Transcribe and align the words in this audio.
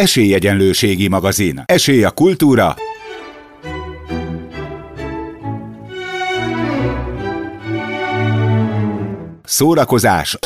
Esélyegyenlőségi 0.00 1.08
magazin. 1.08 1.62
Esély 1.64 2.04
a 2.04 2.10
kultúra. 2.10 2.74
Szórakozás. 9.44 10.38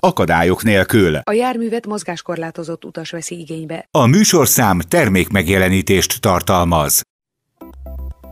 Akadályok 0.00 0.62
nélkül. 0.62 1.16
A 1.16 1.32
járművet 1.32 1.86
mozgáskorlátozott 1.86 2.84
utas 2.84 3.10
veszi 3.10 3.38
igénybe. 3.38 3.88
A 3.90 4.06
műsorszám 4.06 4.78
termékmegjelenítést 4.80 6.20
tartalmaz. 6.20 7.00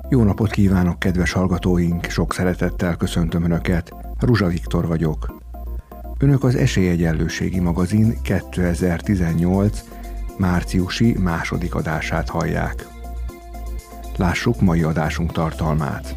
Jó 0.09 0.23
napot 0.23 0.51
kívánok, 0.51 0.99
kedves 0.99 1.33
hallgatóink! 1.33 2.11
Sok 2.11 2.35
szeretettel 2.35 2.97
köszöntöm 2.97 3.45
Önöket. 3.45 4.04
Ruzsa 4.21 4.47
Viktor 4.47 4.87
vagyok. 4.87 5.43
Önök 6.19 6.45
az 6.45 6.55
Esélyegyenlőségi 6.55 7.61
magazin 7.61 8.19
2018 8.23 9.85
márciusi 10.39 11.17
második 11.19 11.75
adását 11.75 12.29
hallják. 12.29 12.87
Lássuk 14.17 14.61
mai 14.61 14.83
adásunk 14.83 15.33
tartalmát. 15.33 16.15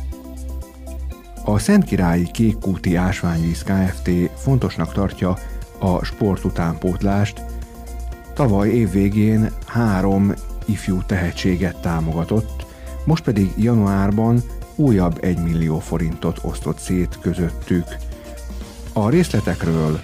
A 1.45 1.59
Szentkirályi 1.59 2.31
Kékkúti 2.31 2.95
Ásványvíz 2.95 3.63
Kft. 3.63 4.09
fontosnak 4.35 4.93
tartja 4.93 5.37
a 5.79 6.03
sportutánpótlást. 6.05 7.41
Tavaly 8.33 8.69
évvégén 8.69 9.49
három 9.65 10.33
ifjú 10.65 11.01
tehetséget 11.05 11.81
támogatott, 11.81 12.65
most 13.05 13.23
pedig 13.23 13.51
januárban 13.55 14.41
újabb 14.77 15.17
1 15.21 15.37
millió 15.37 15.79
forintot 15.79 16.39
osztott 16.41 16.77
szét 16.77 17.17
közöttük. 17.21 17.85
A 18.93 19.09
részletekről 19.09 19.99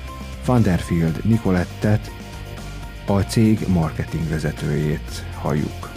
Vanderfield 0.45 1.19
Nicolettet, 1.23 2.11
a 3.07 3.19
cég 3.19 3.67
marketing 3.67 4.29
vezetőjét 4.29 5.25
halljuk. 5.41 5.91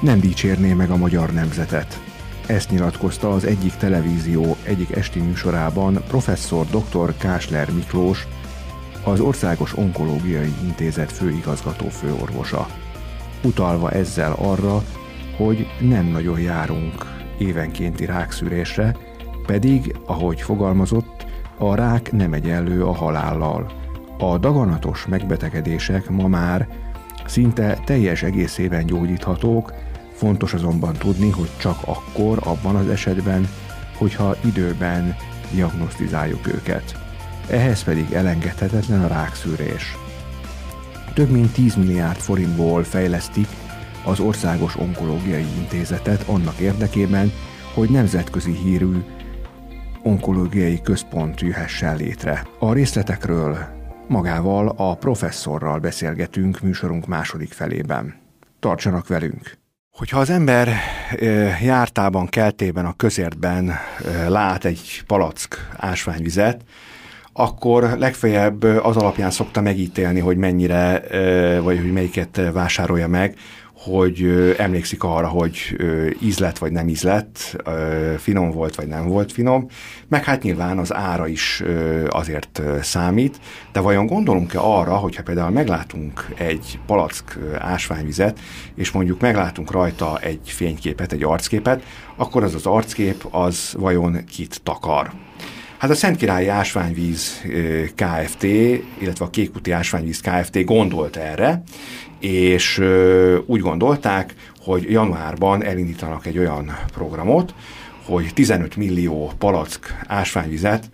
Nem 0.00 0.20
dicsérné 0.20 0.72
meg 0.72 0.90
a 0.90 0.96
magyar 0.96 1.32
nemzetet. 1.32 2.00
Ezt 2.46 2.70
nyilatkozta 2.70 3.30
az 3.30 3.44
egyik 3.44 3.74
televízió 3.74 4.56
egyik 4.62 4.96
esti 4.96 5.20
műsorában 5.20 6.02
professzor 6.08 6.66
dr. 6.66 7.16
Kásler 7.16 7.70
Miklós, 7.72 8.26
az 9.04 9.20
Országos 9.20 9.76
Onkológiai 9.76 10.54
Intézet 10.62 11.12
főigazgató 11.12 11.88
főorvosa 11.88 12.68
utalva 13.42 13.90
ezzel 13.90 14.32
arra, 14.32 14.82
hogy 15.44 15.66
nem 15.80 16.06
nagyon 16.06 16.40
járunk 16.40 17.04
évenkénti 17.38 18.04
rákszűrésre, 18.04 18.96
pedig, 19.46 19.96
ahogy 20.06 20.40
fogalmazott, 20.40 21.26
a 21.58 21.74
rák 21.74 22.12
nem 22.12 22.32
egyenlő 22.32 22.84
a 22.84 22.92
halállal. 22.92 23.72
A 24.18 24.38
daganatos 24.38 25.06
megbetegedések 25.06 26.08
ma 26.08 26.28
már 26.28 26.68
szinte 27.26 27.78
teljes 27.84 28.22
egészében 28.22 28.86
gyógyíthatók, 28.86 29.72
fontos 30.12 30.54
azonban 30.54 30.92
tudni, 30.92 31.30
hogy 31.30 31.50
csak 31.56 31.78
akkor, 31.84 32.38
abban 32.44 32.76
az 32.76 32.88
esetben, 32.88 33.48
hogyha 33.96 34.36
időben 34.44 35.16
diagnosztizáljuk 35.50 36.46
őket. 36.46 36.94
Ehhez 37.50 37.82
pedig 37.82 38.12
elengedhetetlen 38.12 39.04
a 39.04 39.08
rákszűrés 39.08 39.96
több 41.14 41.30
mint 41.30 41.52
10 41.52 41.74
milliárd 41.74 42.18
forintból 42.18 42.84
fejlesztik 42.84 43.46
az 44.04 44.20
Országos 44.20 44.76
Onkológiai 44.76 45.46
Intézetet 45.58 46.22
annak 46.28 46.58
érdekében, 46.58 47.32
hogy 47.74 47.90
nemzetközi 47.90 48.52
hírű 48.52 48.96
onkológiai 50.02 50.80
központ 50.80 51.40
jöhessen 51.40 51.96
létre. 51.96 52.46
A 52.58 52.72
részletekről 52.72 53.58
magával 54.08 54.74
a 54.76 54.94
professzorral 54.94 55.78
beszélgetünk 55.78 56.60
műsorunk 56.60 57.06
második 57.06 57.52
felében. 57.52 58.14
Tartsanak 58.60 59.08
velünk! 59.08 59.58
Hogyha 59.90 60.18
az 60.18 60.30
ember 60.30 60.68
jártában, 61.62 62.26
keltében, 62.26 62.84
a 62.84 62.96
közértben 62.96 63.72
lát 64.28 64.64
egy 64.64 65.02
palack 65.06 65.68
ásványvizet, 65.76 66.60
akkor 67.32 67.82
legfeljebb 67.98 68.62
az 68.62 68.96
alapján 68.96 69.30
szokta 69.30 69.60
megítélni, 69.60 70.20
hogy 70.20 70.36
mennyire, 70.36 71.02
vagy 71.60 71.78
hogy 71.78 71.92
melyiket 71.92 72.40
vásárolja 72.52 73.08
meg, 73.08 73.34
hogy 73.82 74.54
emlékszik 74.58 75.02
arra, 75.02 75.28
hogy 75.28 75.76
ízlet 76.20 76.58
vagy 76.58 76.72
nem 76.72 76.88
ízlet, 76.88 77.56
finom 78.18 78.50
volt 78.50 78.74
vagy 78.74 78.86
nem 78.86 79.08
volt 79.08 79.32
finom, 79.32 79.66
meg 80.08 80.24
hát 80.24 80.42
nyilván 80.42 80.78
az 80.78 80.94
ára 80.94 81.26
is 81.26 81.62
azért 82.08 82.62
számít, 82.82 83.40
de 83.72 83.80
vajon 83.80 84.06
gondolunk-e 84.06 84.58
arra, 84.60 84.96
hogyha 84.96 85.22
például 85.22 85.50
meglátunk 85.50 86.26
egy 86.36 86.78
palack 86.86 87.38
ásványvizet, 87.58 88.38
és 88.74 88.90
mondjuk 88.90 89.20
meglátunk 89.20 89.70
rajta 89.70 90.18
egy 90.18 90.40
fényképet, 90.44 91.12
egy 91.12 91.22
arcképet, 91.22 91.82
akkor 92.16 92.42
az 92.42 92.54
az 92.54 92.66
arckép 92.66 93.26
az 93.30 93.74
vajon 93.78 94.24
kit 94.24 94.60
takar? 94.62 95.12
Hát 95.78 95.90
a 95.90 95.94
Szent 95.94 96.16
Királyi 96.16 96.48
Ásványvíz 96.48 97.42
Kft., 97.94 98.42
illetve 98.98 99.24
a 99.24 99.30
Kékuti 99.30 99.70
Ásványvíz 99.70 100.20
Kft. 100.20 100.64
gondolt 100.64 101.16
erre, 101.16 101.62
és 102.20 102.78
úgy 103.46 103.60
gondolták, 103.60 104.34
hogy 104.60 104.90
januárban 104.90 105.64
elindítanak 105.64 106.26
egy 106.26 106.38
olyan 106.38 106.76
programot, 106.92 107.54
hogy 108.04 108.30
15 108.34 108.76
millió 108.76 109.32
palack 109.38 109.94
ásványvizet 110.06 110.90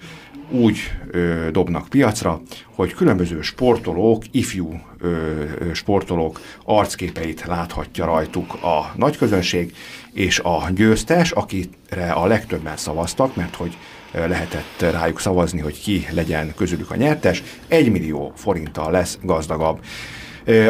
úgy 0.50 0.78
ö, 1.10 1.48
dobnak 1.50 1.88
piacra, 1.88 2.40
hogy 2.74 2.94
különböző 2.94 3.40
sportolók, 3.40 4.22
ifjú 4.30 4.80
ö, 4.98 5.44
sportolók 5.72 6.40
arcképeit 6.64 7.44
láthatja 7.46 8.04
rajtuk 8.04 8.54
a 8.54 8.92
nagy 8.96 9.16
közönség, 9.16 9.74
és 10.12 10.38
a 10.38 10.70
győztes, 10.74 11.30
akire 11.30 12.12
a 12.14 12.26
legtöbben 12.26 12.76
szavaztak, 12.76 13.36
mert 13.36 13.54
hogy 13.54 13.76
lehetett 14.12 14.92
rájuk 14.92 15.20
szavazni, 15.20 15.60
hogy 15.60 15.80
ki 15.80 16.06
legyen 16.10 16.54
közülük 16.56 16.90
a 16.90 16.96
nyertes, 16.96 17.42
1 17.68 17.90
millió 17.90 18.32
forinttal 18.36 18.90
lesz 18.90 19.18
gazdagabb. 19.22 19.80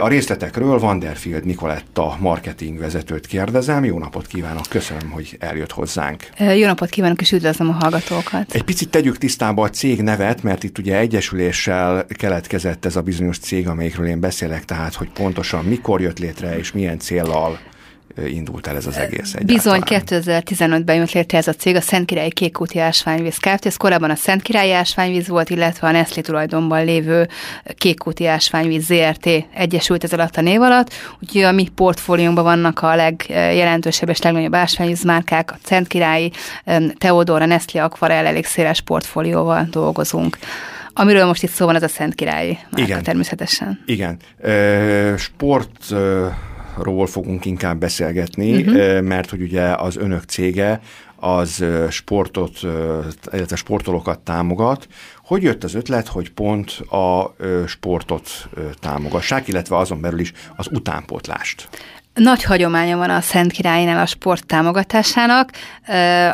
A 0.00 0.08
részletekről 0.08 0.78
Vanderfield 0.78 1.44
Nikoletta 1.44 2.16
marketing 2.20 2.78
vezetőt 2.78 3.26
kérdezem. 3.26 3.84
Jó 3.84 3.98
napot 3.98 4.26
kívánok, 4.26 4.64
köszönöm, 4.68 5.10
hogy 5.10 5.36
eljött 5.40 5.72
hozzánk. 5.72 6.28
Jó 6.38 6.66
napot 6.66 6.88
kívánok, 6.88 7.20
és 7.20 7.32
üdvözlöm 7.32 7.68
a 7.68 7.72
hallgatókat. 7.72 8.54
Egy 8.54 8.62
picit 8.62 8.90
tegyük 8.90 9.18
tisztába 9.18 9.62
a 9.62 9.70
cég 9.70 10.02
nevet, 10.02 10.42
mert 10.42 10.64
itt 10.64 10.78
ugye 10.78 10.96
egyesüléssel 10.96 12.06
keletkezett 12.18 12.84
ez 12.84 12.96
a 12.96 13.02
bizonyos 13.02 13.38
cég, 13.38 13.68
amelyikről 13.68 14.06
én 14.06 14.20
beszélek, 14.20 14.64
tehát 14.64 14.94
hogy 14.94 15.10
pontosan 15.10 15.64
mikor 15.64 16.00
jött 16.00 16.18
létre, 16.18 16.58
és 16.58 16.72
milyen 16.72 16.98
céllal 16.98 17.58
indult 18.24 18.66
el 18.66 18.76
ez 18.76 18.86
az 18.86 18.96
egész 18.96 19.34
egyáltalán. 19.34 19.46
Bizony 19.46 19.80
2015-ben 19.84 20.96
jött 20.96 21.12
létre 21.12 21.38
ez 21.38 21.48
a 21.48 21.52
cég, 21.52 21.76
a 21.76 21.80
Szentkirályi 21.80 22.30
Kékúti 22.30 22.78
Ásványvíz 22.78 23.36
Kft. 23.36 23.66
Ez 23.66 23.76
korábban 23.76 24.10
a 24.10 24.14
Szentkirályi 24.14 24.72
Ásványvíz 24.72 25.28
volt, 25.28 25.50
illetve 25.50 25.88
a 25.88 25.90
Nestlé 25.90 26.20
tulajdonban 26.22 26.84
lévő 26.84 27.28
Kékúti 27.76 28.26
Ásványvíz 28.26 28.84
ZRT 28.84 29.28
egyesült 29.54 30.04
ez 30.04 30.12
alatt 30.12 30.36
a 30.36 30.40
név 30.40 30.60
alatt, 30.60 30.92
úgyhogy 31.22 31.42
a 31.42 31.52
mi 31.52 31.68
portfóliónkban 31.74 32.44
vannak 32.44 32.82
a 32.82 32.94
legjelentősebb 32.94 34.08
és 34.08 34.22
legnagyobb 34.22 34.54
ásványvízmárkák, 34.54 35.52
a 35.52 35.58
Szentkirályi, 35.64 36.30
Teodor, 36.98 37.42
a 37.42 37.46
Nestlé 37.46 37.80
Aquarel, 37.80 38.26
elég 38.26 38.44
széles 38.44 38.80
portfólióval 38.80 39.68
dolgozunk. 39.70 40.38
Amiről 40.98 41.26
most 41.26 41.42
itt 41.42 41.50
szó 41.50 41.66
van, 41.66 41.74
az 41.74 41.82
a 41.82 41.88
Szent 41.88 42.14
Királyi 42.14 42.58
márka 42.62 42.80
Igen. 42.80 43.02
természetesen. 43.02 43.82
Igen. 43.86 44.16
sport 45.18 45.94
ról 46.82 47.06
fogunk 47.06 47.44
inkább 47.44 47.78
beszélgetni, 47.78 48.62
uh-huh. 48.62 49.00
mert 49.02 49.30
hogy 49.30 49.42
ugye 49.42 49.62
az 49.62 49.96
önök 49.96 50.22
cége 50.22 50.80
az 51.16 51.64
sportot, 51.90 52.58
illetve 53.32 53.56
sportolókat 53.56 54.18
támogat. 54.18 54.88
Hogy 55.24 55.42
jött 55.42 55.64
az 55.64 55.74
ötlet, 55.74 56.06
hogy 56.06 56.30
pont 56.30 56.70
a 56.90 57.34
sportot 57.66 58.48
támogassák, 58.80 59.48
illetve 59.48 59.76
azon 59.76 60.00
belül 60.00 60.18
is 60.18 60.32
az 60.56 60.68
utánpótlást? 60.70 61.68
Nagy 62.16 62.42
hagyománya 62.42 62.96
van 62.96 63.10
a 63.10 63.20
Szent 63.20 63.52
Királynál 63.52 64.02
a 64.02 64.06
sport 64.06 64.46
támogatásának, 64.46 65.50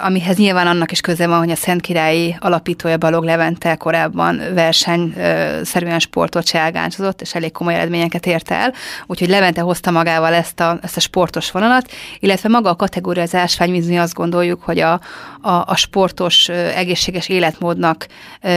amihez 0.02 0.36
nyilván 0.36 0.66
annak 0.66 0.92
is 0.92 1.00
köze 1.00 1.26
van, 1.26 1.38
hogy 1.38 1.50
a 1.50 1.56
Szent 1.56 1.80
Királyi 1.80 2.36
alapítója 2.38 2.96
Balog 2.96 3.24
Levente 3.24 3.74
korábban 3.74 4.40
versenyszerűen 4.54 5.98
sportot 5.98 6.46
se 6.46 6.58
elgáncsozott, 6.58 7.20
és 7.20 7.34
elég 7.34 7.52
komoly 7.52 7.74
eredményeket 7.74 8.26
érte 8.26 8.54
el, 8.54 8.72
úgyhogy 9.06 9.28
Levente 9.28 9.60
hozta 9.60 9.90
magával 9.90 10.32
ezt 10.32 10.60
a, 10.60 10.78
ezt 10.82 10.96
a 10.96 11.00
sportos 11.00 11.50
vonalat, 11.50 11.90
illetve 12.18 12.48
maga 12.48 12.70
a 12.70 12.76
kategória 12.76 13.22
az 13.22 13.34
ásványvíz, 13.34 13.88
mi 13.88 13.98
azt 13.98 14.14
gondoljuk, 14.14 14.62
hogy 14.62 14.78
a, 14.78 15.00
a, 15.42 15.62
a 15.66 15.76
sportos, 15.76 16.48
egészséges 16.48 17.28
életmódnak 17.28 18.06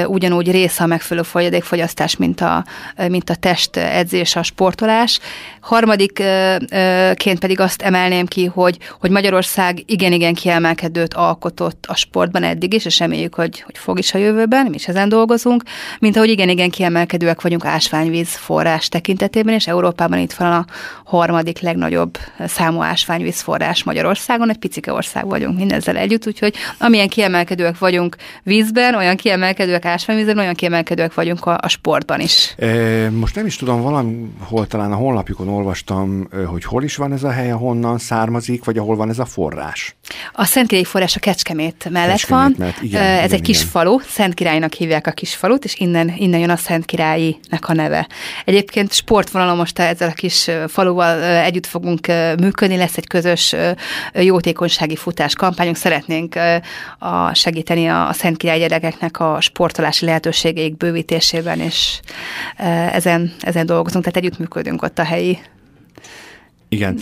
ugyanúgy 0.07 0.51
része 0.51 0.83
a 0.83 0.87
megfelelő 0.87 1.25
folyadékfogyasztás, 1.25 2.17
mint 2.17 2.41
a, 2.41 2.65
mint 3.07 3.29
a 3.29 3.35
test 3.35 3.77
edzés, 3.77 4.35
a 4.35 4.43
sportolás. 4.43 5.19
Harmadikként 5.59 7.39
pedig 7.39 7.59
azt 7.59 7.81
emelném 7.81 8.25
ki, 8.25 8.45
hogy, 8.45 8.77
hogy 8.99 9.09
Magyarország 9.09 9.83
igen-igen 9.85 10.33
kiemelkedőt 10.33 11.13
alkotott 11.13 11.85
a 11.87 11.95
sportban 11.95 12.43
eddig 12.43 12.73
is, 12.73 12.85
és 12.85 12.99
reméljük, 12.99 13.35
hogy, 13.35 13.61
hogy 13.61 13.77
fog 13.77 13.99
is 13.99 14.13
a 14.13 14.17
jövőben, 14.17 14.65
mi 14.65 14.75
is 14.75 14.87
ezen 14.87 15.09
dolgozunk, 15.09 15.63
mint 15.99 16.15
ahogy 16.15 16.29
igen-igen 16.29 16.69
kiemelkedőek 16.69 17.41
vagyunk 17.41 17.65
ásványvíz 17.65 18.35
forrás 18.35 18.89
tekintetében, 18.89 19.53
és 19.53 19.67
Európában 19.67 20.19
itt 20.19 20.33
van 20.33 20.51
a 20.51 20.65
harmadik 21.03 21.59
legnagyobb 21.59 22.17
számú 22.45 22.81
ásványvíz 22.81 23.41
forrás 23.41 23.83
Magyarországon, 23.83 24.49
egy 24.49 24.57
picike 24.57 24.93
ország 24.93 25.25
vagyunk 25.25 25.57
mindezzel 25.57 25.97
együtt, 25.97 26.27
úgyhogy 26.27 26.55
amilyen 26.77 27.07
kiemelkedőek 27.07 27.77
vagyunk 27.77 28.15
vízben, 28.43 28.95
olyan 28.95 29.15
kiemelkedőek 29.15 29.85
ásványvízben, 29.85 30.37
olyan 30.37 30.53
kiemelkedőek 30.53 31.13
vagyunk 31.13 31.45
a, 31.45 31.57
a 31.61 31.67
sportban 31.67 32.19
is. 32.19 32.55
E, 32.57 33.09
most 33.09 33.35
nem 33.35 33.45
is 33.45 33.55
tudom, 33.55 33.81
valahol 33.81 34.67
talán 34.67 34.91
a 34.91 34.95
honlapjukon 34.95 35.47
olvastam, 35.47 36.27
hogy 36.45 36.63
hol 36.63 36.83
is 36.83 36.95
van 36.95 37.13
ez 37.13 37.23
a 37.23 37.31
hely, 37.31 37.51
ahonnan 37.51 37.97
származik, 37.97 38.63
vagy 38.63 38.77
ahol 38.77 38.95
van 38.95 39.09
ez 39.09 39.19
a 39.19 39.25
forrás. 39.25 39.95
A 40.33 40.45
Szentkirályi 40.45 40.85
forrás 40.85 41.15
a 41.15 41.19
Kecskemét 41.19 41.89
mellett 41.89 42.09
Kecskemét, 42.09 42.43
van. 42.43 42.55
Mert 42.57 42.81
igen, 42.81 43.01
ez 43.01 43.25
igen, 43.25 43.37
egy 43.37 43.41
kis 43.41 43.57
igen. 43.57 43.69
falu, 43.69 43.99
Szentkirálynak 43.99 44.73
hívják 44.73 45.07
a 45.07 45.11
kis 45.11 45.35
falut, 45.35 45.63
és 45.63 45.75
innen, 45.79 46.13
innen 46.17 46.39
jön 46.39 46.49
a 46.49 46.55
Szentkirályinek 46.55 47.69
a 47.69 47.73
neve. 47.73 48.07
Egyébként 48.45 48.93
sportvonalon 48.93 49.57
most 49.57 49.79
ezzel 49.79 50.09
a 50.09 50.13
kis 50.13 50.49
faluval 50.67 51.23
együtt 51.23 51.65
fogunk 51.65 52.07
működni, 52.39 52.77
lesz 52.77 52.97
egy 52.97 53.07
közös 53.07 53.55
jótékonysági 54.13 54.95
futás 54.95 55.35
kampányunk, 55.35 55.75
szeretnénk 55.75 56.35
a 56.99 57.33
segíteni 57.33 57.87
a 57.87 58.09
Szentkirály 58.13 58.59
gyerekeknek 58.59 59.19
a 59.19 59.41
sportolási 59.41 60.05
lehetőségeik 60.05 60.77
bővítésében, 60.77 61.59
és 61.59 61.99
ezen, 62.91 63.33
ezen 63.39 63.65
dolgozunk, 63.65 64.03
tehát 64.03 64.19
együttműködünk 64.19 64.81
ott 64.81 64.99
a 64.99 65.03
helyi. 65.03 65.39
Igen. 66.69 66.99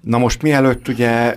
Na 0.00 0.18
most 0.18 0.42
mielőtt 0.42 0.88
ugye 0.88 1.34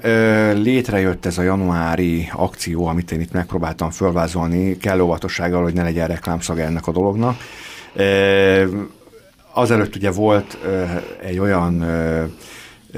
létrejött 0.54 1.26
ez 1.26 1.38
a 1.38 1.42
januári 1.42 2.30
akció, 2.34 2.86
amit 2.86 3.12
én 3.12 3.20
itt 3.20 3.32
megpróbáltam 3.32 3.90
fölvázolni, 3.90 4.78
kell 4.78 5.00
óvatossággal, 5.00 5.64
hogy 5.64 5.74
ne 5.74 5.84
legyen 5.84 6.08
reklámszaga 6.08 6.62
ennek 6.62 6.88
a 6.88 6.92
dolognak. 6.92 7.38
Azelőtt 9.54 9.96
ugye 9.96 10.12
volt 10.12 10.58
egy 11.22 11.40
olyan 11.40 11.86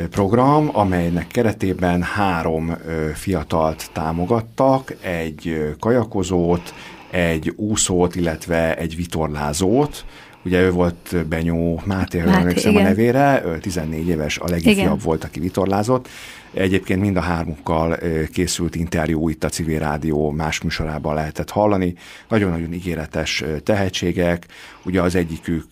program, 0.09 0.69
amelynek 0.73 1.27
keretében 1.27 2.01
három 2.01 2.77
fiatalt 3.13 3.89
támogattak, 3.93 4.95
egy 5.01 5.75
kajakozót, 5.79 6.73
egy 7.11 7.53
úszót, 7.55 8.15
illetve 8.15 8.77
egy 8.77 8.95
vitorlázót, 8.95 10.05
Ugye 10.45 10.61
ő 10.61 10.71
volt 10.71 11.27
Benyó 11.27 11.81
Máté, 11.85 12.19
ha 12.19 12.31
emlékszem 12.31 12.75
a 12.75 12.81
nevére, 12.81 13.43
14 13.59 14.07
éves, 14.07 14.37
a 14.37 14.49
legifjabb 14.49 15.01
volt, 15.01 15.23
aki 15.23 15.39
vitorlázott. 15.39 16.07
Egyébként 16.53 17.01
mind 17.01 17.17
a 17.17 17.21
hármukkal 17.21 17.97
készült 18.33 18.75
interjú 18.75 19.29
itt 19.29 19.43
a 19.43 19.49
Civil 19.49 19.79
Rádió 19.79 20.31
más 20.31 20.61
műsorában 20.61 21.15
lehetett 21.15 21.49
hallani. 21.49 21.95
Nagyon-nagyon 22.27 22.73
ígéretes 22.73 23.43
tehetségek. 23.63 24.45
Ugye 24.85 25.01
az 25.01 25.15
egyikük 25.15 25.65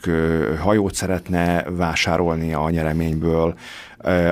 hajót 0.60 0.96
szeretne 0.96 1.64
vásárolni 1.64 2.54
a 2.54 2.70
nyereményből, 2.70 3.56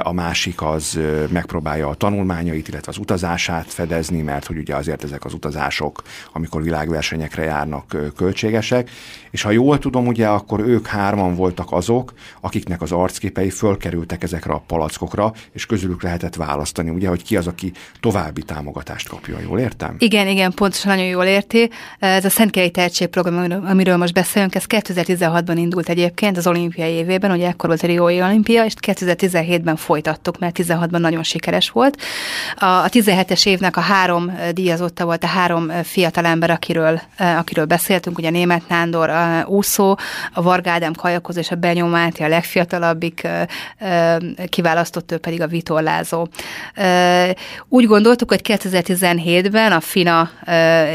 a 0.03 0.11
másik 0.11 0.61
az 0.61 0.99
megpróbálja 1.29 1.87
a 1.87 1.95
tanulmányait, 1.95 2.67
illetve 2.67 2.91
az 2.91 2.97
utazását 2.97 3.65
fedezni, 3.73 4.21
mert 4.21 4.45
hogy 4.45 4.57
ugye 4.57 4.75
azért 4.75 5.03
ezek 5.03 5.25
az 5.25 5.33
utazások, 5.33 6.01
amikor 6.33 6.63
világversenyekre 6.63 7.43
járnak, 7.43 7.95
költségesek, 8.15 8.89
és 9.37 9.43
ha 9.43 9.51
jól 9.51 9.79
tudom, 9.79 10.07
ugye 10.07 10.27
akkor 10.27 10.59
ők 10.59 10.87
hárman 10.87 11.35
voltak 11.35 11.71
azok, 11.71 12.13
akiknek 12.41 12.81
az 12.81 12.91
arcképei 12.91 13.49
fölkerültek 13.49 14.23
ezekre 14.23 14.53
a 14.53 14.63
palackokra, 14.67 15.33
és 15.51 15.65
közülük 15.65 16.03
lehetett 16.03 16.35
választani, 16.35 16.89
ugye, 16.89 17.07
hogy 17.07 17.23
ki 17.23 17.37
az, 17.37 17.47
aki 17.47 17.71
további 17.99 18.41
támogatást 18.41 19.07
kapjon, 19.07 19.41
jól 19.41 19.59
értem? 19.59 19.95
Igen, 19.99 20.27
igen, 20.27 20.51
pontosan 20.51 20.95
nagyon 20.95 21.07
jól 21.07 21.23
érti. 21.23 21.69
Ez 21.99 22.25
a 22.25 22.29
Szentkelyi 22.29 22.69
Tehetségprogram, 22.71 23.65
amiről 23.65 23.97
most 23.97 24.13
beszélünk, 24.13 24.55
ez 24.55 24.63
2016-ban 24.67 25.55
indult 25.55 25.89
egyébként 25.89 26.37
az 26.37 26.47
olimpiai 26.47 26.91
évében, 26.91 27.31
ugye 27.31 27.47
ekkor 27.47 27.69
volt 27.69 27.83
a 27.83 27.87
Riói 27.87 28.21
olimpia, 28.21 28.65
és 28.65 28.73
2017-ben 28.81 29.75
folytattuk, 29.75 30.39
mert 30.39 30.57
16-ban 30.59 30.99
nagyon 30.99 31.23
sikeres 31.23 31.69
volt. 31.69 32.01
A 32.55 32.89
17-es 32.89 33.45
évnek 33.45 33.77
a 33.77 33.81
három 33.81 34.37
díjazotta 34.53 35.05
volt, 35.05 35.23
a 35.23 35.27
három 35.27 35.69
fiatalember, 35.83 36.49
akiről, 36.49 37.01
akiről 37.17 37.65
beszéltünk, 37.65 38.17
ugye 38.17 38.29
német 38.29 38.67
Nándor, 38.67 39.09
a 39.09 39.26
úszó, 39.45 39.97
a 40.33 40.41
Varga 40.41 40.71
Ádám 40.71 40.93
és 41.35 41.51
a 41.51 41.55
Benyó 41.55 41.85
Máté 41.85 42.23
a 42.23 42.27
legfiatalabbik, 42.27 43.27
kiválasztott 44.49 45.11
ő 45.11 45.17
pedig 45.17 45.41
a 45.41 45.47
vitorlázó. 45.47 46.27
Úgy 47.69 47.85
gondoltuk, 47.85 48.29
hogy 48.29 48.41
2017-ben, 48.43 49.71
a 49.71 49.79
FINA 49.79 50.29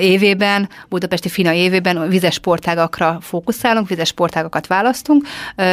évében, 0.01 0.69
Budapesti 0.89 1.29
FINA 1.29 1.53
évében 1.53 2.09
vizes 2.09 2.35
sportágakra 2.35 3.19
fókuszálunk, 3.21 3.89
vizes 3.89 4.09
sportágakat 4.09 4.67
választunk, 4.67 5.27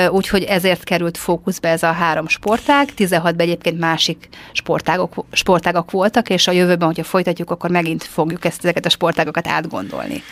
úgyhogy 0.09 0.43
ezért 0.43 0.83
került 0.83 1.17
fókuszba 1.17 1.67
ez 1.67 1.83
a 1.83 1.91
három 1.91 2.27
sportág. 2.27 2.89
16-ban 2.97 3.41
egyébként 3.41 3.79
másik 3.79 4.29
sportágok, 4.51 5.25
sportágak 5.31 5.91
voltak, 5.91 6.29
és 6.29 6.47
a 6.47 6.51
jövőben, 6.51 6.87
hogyha 6.87 7.03
folytatjuk, 7.03 7.51
akkor 7.51 7.69
megint 7.69 8.03
fogjuk 8.03 8.45
ezt, 8.45 8.59
ezeket 8.63 8.85
a 8.85 8.89
sportágokat 8.89 9.47
átgondolni. 9.47 10.23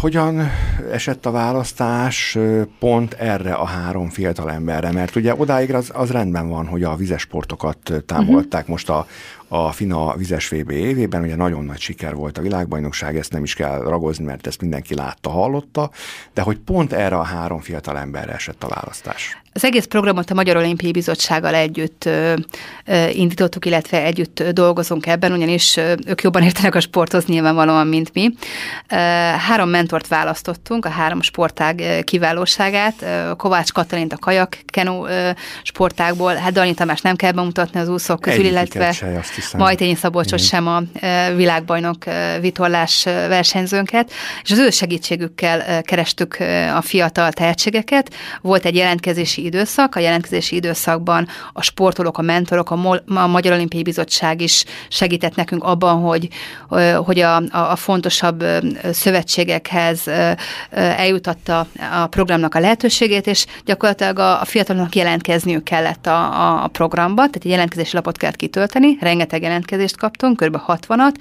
Hogyan 0.00 0.50
esett 0.92 1.26
a 1.26 1.30
választás 1.30 2.38
pont 2.78 3.12
erre 3.12 3.52
a 3.52 3.64
három 3.64 4.08
fiatal 4.08 4.50
emberre? 4.50 4.92
Mert 4.92 5.16
ugye 5.16 5.34
odáig 5.36 5.74
az, 5.74 5.90
az 5.94 6.10
rendben 6.10 6.48
van, 6.48 6.66
hogy 6.66 6.82
a 6.82 6.96
vizes 6.96 7.20
sportokat 7.20 7.92
támogatták 8.06 8.60
uh-huh. 8.60 8.68
most 8.68 8.88
a, 8.88 9.06
a 9.52 9.72
FINA 9.72 10.16
vizes 10.16 10.48
VB 10.48 10.70
évében, 10.70 11.22
ugye 11.22 11.36
nagyon 11.36 11.64
nagy 11.64 11.80
siker 11.80 12.14
volt 12.14 12.38
a 12.38 12.42
világbajnokság, 12.42 13.16
ezt 13.16 13.32
nem 13.32 13.42
is 13.42 13.54
kell 13.54 13.80
ragozni, 13.80 14.24
mert 14.24 14.46
ezt 14.46 14.60
mindenki 14.60 14.94
látta, 14.94 15.30
hallotta, 15.30 15.90
de 16.34 16.42
hogy 16.42 16.58
pont 16.58 16.92
erre 16.92 17.16
a 17.16 17.22
három 17.22 17.60
fiatal 17.60 17.98
emberre 17.98 18.32
esett 18.32 18.64
a 18.64 18.68
választás. 18.68 19.40
Az 19.52 19.64
egész 19.64 19.84
programot 19.84 20.30
a 20.30 20.34
Magyar 20.34 20.56
Olimpiai 20.56 20.92
Bizottsággal 20.92 21.54
együtt 21.54 22.04
ö, 22.04 22.34
ö, 22.84 23.08
indítottuk, 23.08 23.66
illetve 23.66 24.02
együtt 24.02 24.42
dolgozunk 24.42 25.06
ebben, 25.06 25.32
ugyanis 25.32 25.76
ö, 25.76 25.94
ők 26.06 26.22
jobban 26.22 26.42
értenek 26.42 26.74
a 26.74 26.80
sporthoz 26.80 27.24
nyilvánvalóan, 27.24 27.86
mint 27.86 28.14
mi. 28.14 28.30
Ö, 28.88 28.94
három 29.48 29.68
mentort 29.68 30.08
választottunk, 30.08 30.84
a 30.84 30.88
három 30.88 31.22
sportág 31.22 32.02
kiválóságát. 32.04 33.04
Kovács 33.36 33.72
Katalint 33.72 34.12
a 34.12 34.16
kajak 34.16 34.58
kenu 34.66 35.04
sportágból, 35.62 36.34
hát 36.34 36.52
Dani 36.52 36.74
Tamás 36.74 37.00
nem 37.00 37.16
kell 37.16 37.32
bemutatni 37.32 37.80
az 37.80 37.88
úszók 37.88 38.20
közül, 38.20 38.44
illetve 38.44 38.94
Majtényi 39.56 39.94
Szabolcsos 39.94 40.46
sem 40.46 40.66
a 40.66 40.82
világbajnok 41.36 42.04
vitorlás 42.40 43.04
versenyzőnket, 43.04 44.12
és 44.42 44.50
az 44.50 44.58
ő 44.58 44.70
segítségükkel 44.70 45.82
kerestük 45.82 46.36
a 46.74 46.80
fiatal 46.80 47.32
tehetségeket. 47.32 48.14
Volt 48.40 48.64
egy 48.64 48.74
jelentkezési 48.74 49.44
időszak. 49.44 49.94
A 49.94 50.00
jelentkezési 50.00 50.56
időszakban 50.56 51.28
a 51.52 51.62
sportolók, 51.62 52.18
a 52.18 52.22
mentorok, 52.22 52.70
a, 52.70 52.76
Mol- 52.76 53.02
a 53.06 53.26
Magyar 53.26 53.52
Olimpiai 53.52 53.82
Bizottság 53.82 54.40
is 54.40 54.64
segített 54.88 55.34
nekünk 55.34 55.64
abban, 55.64 56.00
hogy, 56.00 56.28
hogy 57.04 57.20
a, 57.20 57.36
a 57.50 57.76
fontosabb 57.76 58.44
szövetségekhez 58.92 60.02
eljutatta 60.70 61.66
a 61.92 62.06
programnak 62.06 62.54
a 62.54 62.60
lehetőségét, 62.60 63.26
és 63.26 63.46
gyakorlatilag 63.64 64.18
a, 64.18 64.40
a 64.40 64.44
fiataloknak 64.44 64.94
jelentkezniük 64.94 65.64
kellett 65.64 66.06
a, 66.06 66.16
a, 66.16 66.64
a 66.64 66.66
programba, 66.66 67.16
tehát 67.16 67.34
egy 67.34 67.50
jelentkezési 67.50 67.96
lapot 67.96 68.16
kellett 68.16 68.36
kitölteni, 68.36 68.96
rengeteg 69.00 69.29
jelentkezést 69.36 69.96
kaptunk, 69.96 70.36
kb. 70.40 70.56
60-at 70.66 71.14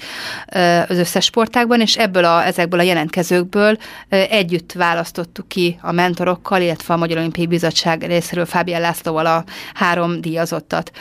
az 0.87 0.97
összes 0.97 1.25
sportágban, 1.25 1.81
és 1.81 1.97
ebből 1.97 2.25
a, 2.25 2.45
ezekből 2.45 2.79
a 2.79 2.83
jelentkezőkből 2.83 3.77
együtt 4.09 4.71
választottuk 4.71 5.47
ki 5.47 5.79
a 5.81 5.91
mentorokkal, 5.91 6.61
illetve 6.61 6.93
a 6.93 6.97
Magyar 6.97 7.17
Olimpiai 7.17 7.47
Bizottság 7.47 8.03
részéről 8.03 8.45
Fábián 8.45 8.81
Lászlóval 8.81 9.25
a 9.25 9.43
három 9.73 10.21
díjazottat. 10.21 10.91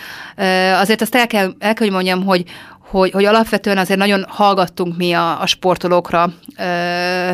Azért 0.80 1.00
azt 1.00 1.14
el 1.14 1.26
kell, 1.26 1.54
el 1.58 1.74
kell 1.74 1.86
hogy 1.86 1.90
mondjam, 1.90 2.24
hogy, 2.24 2.44
hogy, 2.90 3.11
hogy 3.11 3.25
alapvetően 3.25 3.78
azért 3.78 3.99
nagyon 3.99 4.25
hallgattunk 4.28 4.97
mi 4.97 5.12
a, 5.12 5.40
a 5.40 5.47
sportolókra, 5.47 6.33
ö, 6.59 7.30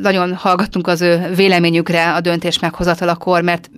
nagyon 0.00 0.34
hallgattunk 0.34 0.86
az 0.86 1.00
ő 1.00 1.32
véleményükre 1.34 2.12
a 2.12 2.20
döntés 2.20 2.58
meghozatalakor, 2.58 3.42
mert 3.42 3.70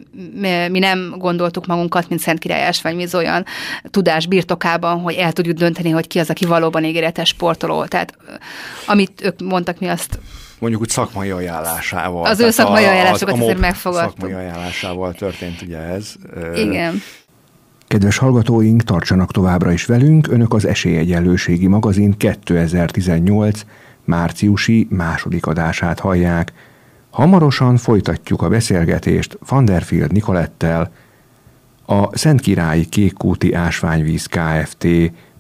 mi, 0.69 0.79
nem 0.79 1.15
gondoltuk 1.19 1.67
magunkat, 1.67 2.09
mint 2.09 2.21
Szent 2.21 2.39
Király 2.39 2.63
Ásványvíz 2.63 3.15
olyan 3.15 3.45
tudás 3.91 4.27
birtokában, 4.27 5.01
hogy 5.01 5.15
el 5.15 5.33
tudjuk 5.33 5.57
dönteni, 5.57 5.91
hogy 5.91 6.07
ki 6.07 6.19
az, 6.19 6.31
aki 6.31 6.45
valóban 6.45 6.85
ígéretes 6.85 7.29
sportoló. 7.29 7.85
Tehát 7.85 8.15
amit 8.87 9.23
ők 9.25 9.41
mondtak, 9.41 9.79
mi 9.79 9.87
azt 9.87 10.19
mondjuk 10.59 10.83
úgy 10.83 10.89
szakmai 10.89 11.31
ajánlásával. 11.31 12.25
Az 12.25 12.41
ő 12.41 12.51
szakmai 12.51 12.85
ajánlásokat 12.85 13.41
azért 13.41 13.59
megfogadtuk. 13.59 14.11
Szakmai 14.21 14.33
ajánlásával 14.33 15.13
történt 15.13 15.63
ugye 15.63 15.79
ez. 15.79 16.15
Igen. 16.55 17.03
Kedves 17.89 18.19
hallgatóink, 18.19 18.83
tartsanak 18.83 19.33
továbbra 19.33 19.73
is 19.73 19.85
velünk, 19.85 20.29
Önök 20.29 20.55
az 20.55 20.65
Esélyegyenlőségi 20.65 21.67
magazin 21.67 22.17
2018 22.17 23.65
márciusi 24.05 24.87
második 24.91 25.47
adását 25.47 26.01
hallják. 26.01 26.53
Hamarosan 27.11 27.77
folytatjuk 27.77 28.43
a 28.43 28.49
beszélgetést 28.49 29.39
Vanderfield 29.49 30.13
Nikolettel, 30.13 30.93
a 31.87 32.17
Szentkirályi 32.17 32.85
Kékkúti 32.85 33.53
Ásványvíz 33.53 34.27
Kft. 34.27 34.87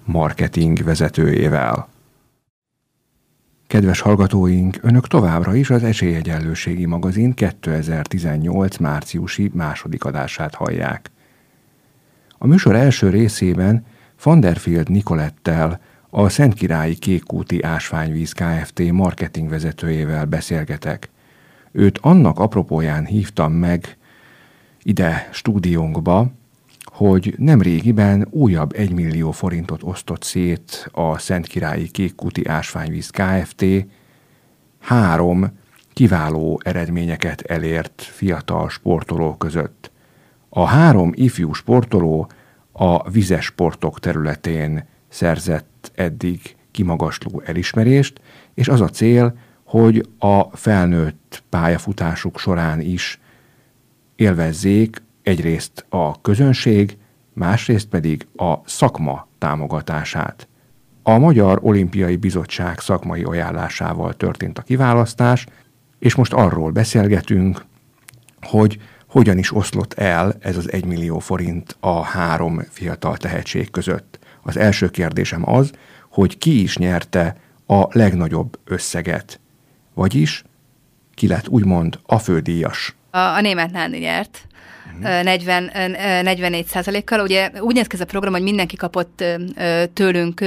marketing 0.04 0.84
vezetőjével. 0.84 1.88
Kedves 3.66 4.00
hallgatóink, 4.00 4.78
Önök 4.82 5.06
továbbra 5.06 5.54
is 5.54 5.70
az 5.70 5.82
Esélyegyenlőségi 5.82 6.84
magazin 6.84 7.34
2018 7.34 8.76
márciusi 8.76 9.50
második 9.54 10.04
adását 10.04 10.54
hallják. 10.54 11.10
A 12.38 12.46
műsor 12.46 12.74
első 12.74 13.10
részében 13.10 13.84
Vanderfield 14.22 14.90
Nikolettel, 14.90 15.80
a 16.10 16.28
Szentkirályi 16.28 16.94
Kékkúti 16.94 17.62
Ásványvíz 17.62 18.32
Kft. 18.32 18.92
marketing 18.92 19.48
vezetőjével 19.48 20.24
beszélgetek. 20.24 21.10
Őt 21.72 21.98
annak 21.98 22.38
apropóján 22.38 23.06
hívtam 23.06 23.52
meg 23.52 23.96
ide 24.82 25.28
stúdiónkba, 25.32 26.30
hogy 26.84 27.34
nem 27.38 27.62
régiben 27.62 28.26
újabb 28.30 28.72
1 28.76 28.92
millió 28.92 29.30
forintot 29.30 29.82
osztott 29.82 30.22
szét 30.22 30.88
a 30.92 31.18
Szentkirályi 31.18 31.88
Kékkúti 31.88 32.46
Ásványvíz 32.46 33.10
Kft. 33.10 33.64
három 34.80 35.58
kiváló 35.92 36.60
eredményeket 36.64 37.40
elért 37.40 38.02
fiatal 38.02 38.68
sportoló 38.68 39.34
között. 39.36 39.90
A 40.58 40.64
három 40.64 41.12
ifjú 41.14 41.52
sportoló 41.52 42.30
a 42.72 43.10
vizes 43.10 43.44
sportok 43.44 44.00
területén 44.00 44.84
szerzett 45.08 45.92
eddig 45.94 46.56
kimagasló 46.70 47.42
elismerést, 47.44 48.20
és 48.54 48.68
az 48.68 48.80
a 48.80 48.88
cél, 48.88 49.38
hogy 49.64 50.08
a 50.18 50.42
felnőtt 50.56 51.42
pályafutásuk 51.48 52.38
során 52.38 52.80
is 52.80 53.20
élvezzék 54.14 55.02
egyrészt 55.22 55.86
a 55.88 56.20
közönség, 56.20 56.98
másrészt 57.32 57.88
pedig 57.88 58.26
a 58.36 58.54
szakma 58.64 59.28
támogatását. 59.38 60.48
A 61.02 61.18
Magyar 61.18 61.58
Olimpiai 61.62 62.16
Bizottság 62.16 62.78
szakmai 62.78 63.22
ajánlásával 63.22 64.14
történt 64.14 64.58
a 64.58 64.62
kiválasztás, 64.62 65.46
és 65.98 66.14
most 66.14 66.32
arról 66.32 66.70
beszélgetünk, 66.70 67.64
hogy 68.40 68.78
hogyan 69.08 69.38
is 69.38 69.54
oszlott 69.54 69.92
el 69.92 70.34
ez 70.40 70.56
az 70.56 70.72
1 70.72 70.84
millió 70.84 71.18
forint 71.18 71.76
a 71.80 72.02
három 72.02 72.62
fiatal 72.70 73.16
tehetség 73.16 73.70
között. 73.70 74.18
Az 74.42 74.56
első 74.56 74.88
kérdésem 74.88 75.50
az, 75.50 75.70
hogy 76.10 76.38
ki 76.38 76.62
is 76.62 76.76
nyerte 76.76 77.36
a 77.66 77.86
legnagyobb 77.90 78.58
összeget, 78.64 79.40
vagyis 79.94 80.44
ki 81.14 81.26
lett 81.26 81.48
úgymond 81.48 81.98
a 82.06 82.18
fődíjas. 82.18 82.94
A, 83.10 83.18
a 83.18 83.40
német 83.40 83.70
Nándi 83.70 83.98
nyert. 83.98 84.46
40, 85.00 85.70
44 86.22 86.66
százalékkal. 86.66 87.20
Ugye 87.20 87.50
úgy 87.60 87.74
néz 87.74 87.86
ki 87.86 87.94
ez 87.94 88.00
a 88.00 88.04
program, 88.04 88.32
hogy 88.32 88.42
mindenki 88.42 88.76
kapott 88.76 89.24
tőlünk 89.92 90.44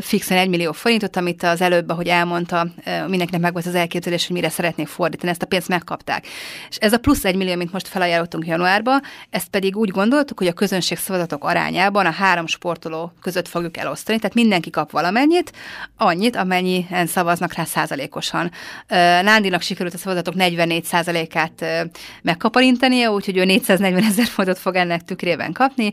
fixen 0.00 0.38
1 0.38 0.48
millió 0.48 0.72
forintot, 0.72 1.16
amit 1.16 1.42
az 1.42 1.60
előbb, 1.60 1.88
ahogy 1.88 2.08
elmondta, 2.08 2.66
mindenkinek 2.84 3.40
meg 3.40 3.52
volt 3.52 3.66
az 3.66 3.74
elképzelés, 3.74 4.26
hogy 4.26 4.36
mire 4.36 4.48
szeretnék 4.48 4.86
fordítani. 4.86 5.30
Ezt 5.30 5.42
a 5.42 5.46
pénzt 5.46 5.68
megkapták. 5.68 6.26
És 6.68 6.76
ez 6.76 6.92
a 6.92 6.98
plusz 6.98 7.24
1 7.24 7.36
millió, 7.36 7.52
amit 7.52 7.72
most 7.72 7.88
felajánlottunk 7.88 8.46
januárba, 8.46 9.00
ezt 9.30 9.48
pedig 9.48 9.76
úgy 9.76 9.90
gondoltuk, 9.90 10.38
hogy 10.38 10.46
a 10.46 10.52
közönség 10.52 10.98
szavazatok 10.98 11.44
arányában 11.44 12.06
a 12.06 12.10
három 12.10 12.46
sportoló 12.46 13.12
között 13.20 13.48
fogjuk 13.48 13.76
elosztani, 13.76 14.18
tehát 14.18 14.34
mindenki 14.34 14.70
kap 14.70 14.90
valamennyit, 14.90 15.52
annyit, 15.96 16.36
amennyien 16.36 17.06
szavaznak 17.06 17.52
rá 17.54 17.64
százalékosan. 17.64 18.50
Nándinak 19.22 19.62
sikerült 19.62 19.94
a 19.94 19.98
szavazatok 19.98 20.34
44 20.34 20.84
százalékát 20.84 21.64
megkaparintania, 22.22 23.10
úgyhogy 23.14 23.36
ő 23.36 23.44
440 23.44 24.04
ezer 24.04 24.26
forintot 24.26 24.62
fog 24.62 24.74
ennek 24.74 25.04
tükrében 25.04 25.52
kapni. 25.52 25.92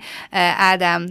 Ádám 0.57 1.05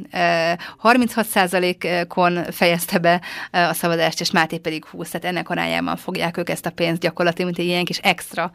36%-on 0.82 2.44
fejezte 2.50 2.98
be 2.98 3.20
a 3.50 3.72
szavazást, 3.72 4.20
és 4.20 4.30
Máté 4.30 4.58
pedig 4.58 4.84
20, 4.84 5.10
tehát 5.10 5.26
ennek 5.26 5.50
arányában 5.50 5.96
fogják 5.96 6.36
ők 6.36 6.48
ezt 6.50 6.66
a 6.66 6.70
pénzt 6.70 7.00
gyakorlatilag, 7.00 7.46
mint 7.46 7.60
egy 7.60 7.70
ilyen 7.70 7.84
kis 7.84 7.98
extra 7.98 8.50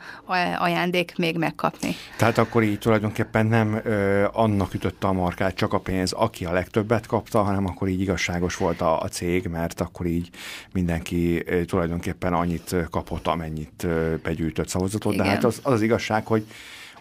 ajándék 0.57 1.13
még 1.17 1.37
megkapni. 1.37 1.95
Tehát 2.17 2.37
akkor 2.37 2.63
így 2.63 2.79
tulajdonképpen 2.79 3.45
nem 3.45 3.81
ö, 3.83 4.25
annak 4.31 4.73
ütötte 4.73 5.07
a 5.07 5.13
markát 5.13 5.55
csak 5.55 5.73
a 5.73 5.79
pénz, 5.79 6.11
aki 6.11 6.45
a 6.45 6.51
legtöbbet 6.51 7.05
kapta, 7.05 7.43
hanem 7.43 7.65
akkor 7.65 7.87
így 7.87 8.01
igazságos 8.01 8.55
volt 8.55 8.81
a, 8.81 8.99
a 8.99 9.07
cég, 9.07 9.47
mert 9.47 9.81
akkor 9.81 10.05
így 10.05 10.29
mindenki 10.73 11.43
ö, 11.45 11.65
tulajdonképpen 11.65 12.33
annyit 12.33 12.75
kapott, 12.89 13.27
amennyit 13.27 13.83
ö, 13.83 14.15
begyűjtött 14.23 14.67
szavazatot. 14.67 15.13
Igen. 15.13 15.25
De 15.25 15.31
hát 15.31 15.43
az, 15.43 15.59
az 15.63 15.73
az 15.75 15.81
igazság, 15.81 16.25
hogy 16.25 16.45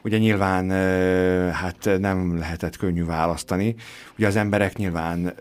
Ugye 0.05 0.19
nyilván 0.19 0.71
hát 1.53 1.91
nem 1.99 2.39
lehetett 2.39 2.77
könnyű 2.77 3.05
választani. 3.05 3.75
Ugye 4.19 4.27
az 4.27 4.37
emberek 4.37 4.77
nyilván 4.77 5.35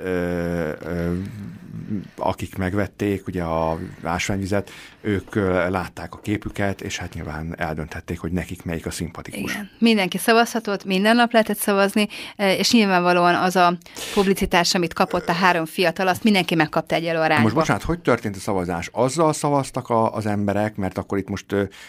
akik 2.15 2.55
megvették 2.57 3.27
ugye 3.27 3.43
a 3.43 3.79
ásványvizet, 4.03 4.71
ők 5.01 5.35
látták 5.69 6.13
a 6.13 6.19
képüket, 6.19 6.81
és 6.81 6.97
hát 6.97 7.13
nyilván 7.13 7.55
eldönthették, 7.57 8.19
hogy 8.19 8.31
nekik 8.31 8.63
melyik 8.63 8.85
a 8.85 8.91
szimpatikus. 8.91 9.51
Igen. 9.51 9.69
Mindenki 9.79 10.17
szavazhatott, 10.17 10.85
minden 10.85 11.15
nap 11.15 11.31
lehetett 11.31 11.57
szavazni, 11.57 12.07
és 12.35 12.71
nyilvánvalóan 12.71 13.35
az 13.35 13.55
a 13.55 13.77
publicitás, 14.13 14.75
amit 14.75 14.93
kapott 14.93 15.27
a 15.27 15.31
három 15.31 15.65
fiatal, 15.65 16.07
azt 16.07 16.23
mindenki 16.23 16.55
megkapta 16.55 16.95
egy 16.95 17.05
arányba. 17.05 17.41
Most 17.41 17.55
bocsánat, 17.55 17.83
hogy 17.83 17.99
történt 17.99 18.35
a 18.35 18.39
szavazás? 18.39 18.89
Azzal 18.91 19.33
szavaztak 19.33 19.89
a, 19.89 20.13
az 20.13 20.25
emberek, 20.25 20.75
mert 20.75 20.97
akkor 20.97 21.17
itt 21.17 21.29
most, 21.29 21.45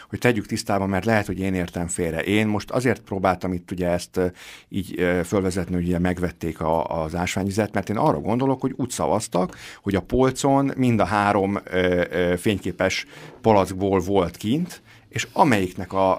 hogy 0.08 0.18
tegyük 0.18 0.46
tisztában, 0.46 0.88
mert 0.88 1.04
lehet, 1.04 1.26
hogy 1.26 1.38
én 1.38 1.54
értem 1.54 1.88
félre. 1.88 2.22
Én 2.22 2.46
most 2.46 2.70
azért 2.70 3.00
próbáltam 3.00 3.52
itt 3.52 3.70
ugye 3.70 3.88
ezt 3.88 4.20
így 4.68 5.20
fölvezetni, 5.24 5.74
hogy 5.74 5.86
ugye 5.86 5.98
megvették 5.98 6.60
a, 6.60 7.02
az 7.02 7.14
ásványvizet, 7.14 7.72
mert 7.72 7.88
én 7.90 7.96
arra 7.96 8.20
gondolok, 8.20 8.60
hogy 8.60 8.72
úgy 8.76 8.90
szavaztak, 8.90 9.56
hogy 9.82 9.94
a 9.94 10.00
polcon 10.00 10.72
mind 10.76 11.00
a 11.00 11.04
három 11.04 11.58
ö, 11.64 12.04
ö, 12.10 12.36
fényképes 12.36 13.06
palackból 13.40 14.00
volt 14.00 14.36
kint, 14.36 14.82
és 15.14 15.28
amelyiknek 15.32 15.92
a, 15.92 16.12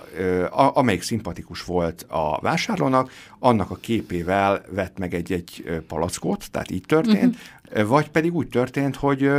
a, 0.49 0.71
amelyik 0.73 1.01
szimpatikus 1.01 1.63
volt 1.63 2.05
a 2.09 2.39
vásárlónak, 2.41 3.11
annak 3.39 3.71
a 3.71 3.75
képével 3.75 4.61
vett 4.69 4.97
meg 4.97 5.13
egy-egy 5.13 5.81
palackot, 5.87 6.51
tehát 6.51 6.71
így 6.71 6.83
történt, 6.85 7.35
uh-huh. 7.69 7.87
vagy 7.87 8.09
pedig 8.09 8.35
úgy 8.35 8.47
történt, 8.47 8.95
hogy 8.95 9.31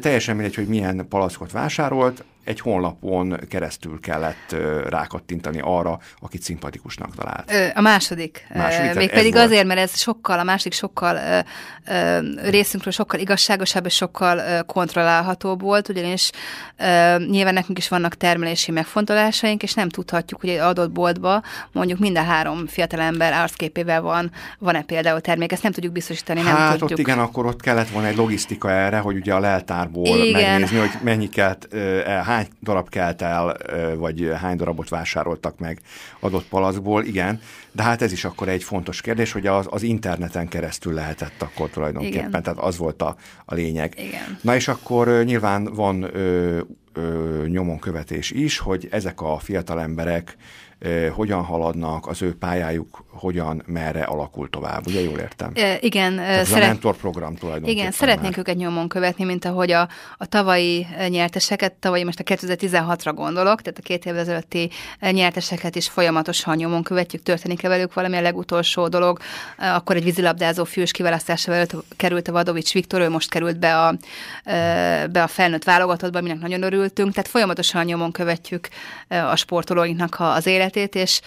teljesen 0.00 0.34
mindegy, 0.36 0.54
hogy 0.54 0.66
milyen 0.66 1.06
palackot 1.08 1.52
vásárolt, 1.52 2.24
egy 2.44 2.60
honlapon 2.60 3.38
keresztül 3.48 4.00
kellett 4.00 4.56
rákattintani 4.88 5.60
arra, 5.62 5.98
akit 6.20 6.42
szimpatikusnak 6.42 7.14
talált. 7.14 7.52
A 7.74 7.80
második. 7.80 8.46
második 8.54 8.94
Mégpedig 8.94 9.36
azért, 9.36 9.66
mert 9.66 9.80
ez 9.80 9.98
sokkal, 9.98 10.38
a 10.38 10.42
másik 10.42 10.72
sokkal 10.72 11.44
részünkről 12.44 12.92
sokkal 12.92 13.20
igazságosabb 13.20 13.86
és 13.86 13.94
sokkal 13.94 14.64
kontrollálhatóbb 14.64 15.60
volt, 15.60 15.88
ugyanis 15.88 16.30
nyilván 17.28 17.54
nekünk 17.54 17.78
is 17.78 17.88
vannak 17.88 18.14
termelési 18.14 18.70
megfontolásaink, 18.70 19.62
és 19.62 19.74
nem 19.74 19.88
tudhatjuk, 19.88 20.40
hogy 20.40 20.50
egy 20.50 20.58
adott 20.58 20.90
boltba 20.90 21.42
mondjuk 21.72 21.98
minden 21.98 22.24
három 22.24 22.66
fiatalember 22.66 23.32
arcképével 23.32 24.00
van, 24.00 24.30
van-e 24.58 24.82
például 24.82 25.20
termék, 25.20 25.52
ezt 25.52 25.62
nem 25.62 25.72
tudjuk 25.72 25.92
biztosítani, 25.92 26.40
nem 26.40 26.56
hát 26.56 26.70
tudjuk. 26.70 26.90
ott 26.90 26.98
igen, 26.98 27.18
akkor 27.18 27.46
ott 27.46 27.60
kellett 27.60 27.88
volna 27.88 28.08
egy 28.08 28.16
logisztika 28.16 28.70
erre, 28.70 28.98
hogy 28.98 29.16
ugye 29.16 29.34
a 29.34 29.40
leltárból 29.40 30.06
igen. 30.06 30.50
megnézni, 30.50 30.78
hogy 30.78 30.90
mennyi 31.02 31.28
kelt, 31.28 31.68
hány 32.32 32.46
darab 32.62 32.88
kelt 32.88 33.22
el, 33.22 33.56
vagy 33.96 34.32
hány 34.40 34.56
darabot 34.56 34.88
vásároltak 34.88 35.58
meg 35.58 35.80
adott 36.20 36.48
palackból, 36.48 37.04
igen, 37.04 37.40
de 37.72 37.82
hát 37.82 38.02
ez 38.02 38.12
is 38.12 38.24
akkor 38.24 38.48
egy 38.48 38.64
fontos 38.64 39.00
kérdés, 39.00 39.32
hogy 39.32 39.46
az, 39.46 39.66
az 39.70 39.82
interneten 39.82 40.48
keresztül 40.48 40.94
lehetett 40.94 41.42
akkor 41.42 41.70
tulajdonképpen, 41.70 42.28
igen. 42.28 42.42
tehát 42.42 42.58
az 42.58 42.76
volt 42.76 43.02
a, 43.02 43.16
a 43.44 43.54
lényeg. 43.54 43.94
Igen. 43.98 44.38
Na 44.40 44.54
és 44.54 44.68
akkor 44.68 45.24
nyilván 45.24 45.64
van 45.64 46.02
ö, 46.02 46.60
ö, 46.92 47.44
nyomonkövetés 47.46 48.30
is, 48.30 48.58
hogy 48.58 48.88
ezek 48.90 49.20
a 49.20 49.38
fiatal 49.38 49.80
emberek 49.80 50.36
hogyan 51.14 51.42
haladnak, 51.42 52.06
az 52.06 52.22
ő 52.22 52.36
pályájuk 52.36 53.04
hogyan, 53.12 53.62
merre 53.66 54.02
alakul 54.02 54.50
tovább. 54.50 54.86
Ugye 54.86 55.00
jól 55.00 55.18
értem? 55.18 55.50
E, 55.54 55.78
igen. 55.80 56.16
Tehát 56.16 56.44
szeret... 56.44 56.64
a 56.64 56.66
mentorprogram 56.66 57.34
tulajdonképpen. 57.34 57.78
Igen, 57.78 57.92
szeretnénk 57.92 58.36
már. 58.36 58.38
őket 58.38 58.56
nyomon 58.56 58.88
követni, 58.88 59.24
mint 59.24 59.44
ahogy 59.44 59.70
a, 59.70 59.88
a 60.16 60.26
tavalyi 60.26 60.86
nyerteseket, 61.08 61.72
tavalyi 61.72 62.04
most 62.04 62.20
a 62.20 62.22
2016-ra 62.22 63.12
gondolok, 63.14 63.62
tehát 63.62 63.78
a 63.78 63.82
két 63.82 64.06
évvel 64.06 64.20
ezelőtti 64.20 64.70
nyerteseket 65.10 65.76
is 65.76 65.88
folyamatosan 65.88 66.56
nyomon 66.56 66.82
követjük, 66.82 67.22
történik-e 67.22 67.68
velük 67.68 67.94
valami 67.94 68.16
a 68.16 68.20
legutolsó 68.20 68.88
dolog. 68.88 69.18
Akkor 69.58 69.96
egy 69.96 70.04
vízilabdázó 70.04 70.64
fűs 70.64 70.90
kiválasztása 70.90 71.52
előtt 71.52 71.74
került 71.96 72.28
a 72.28 72.32
Vadovics 72.32 72.72
Viktor, 72.72 73.00
ő 73.00 73.08
most 73.08 73.30
került 73.30 73.58
be 73.58 73.78
a, 73.78 73.94
be 75.10 75.22
a 75.22 75.26
felnőtt 75.26 75.64
válogatottba, 75.64 76.18
aminek 76.18 76.38
nagyon 76.38 76.62
örültünk. 76.62 77.12
Tehát 77.12 77.28
folyamatosan 77.28 77.84
nyomon 77.84 78.12
követjük 78.12 78.68
a 79.08 79.36
sportolóinknak 79.36 80.16
az 80.18 80.46
életét, 80.76 80.94
és, 80.94 81.20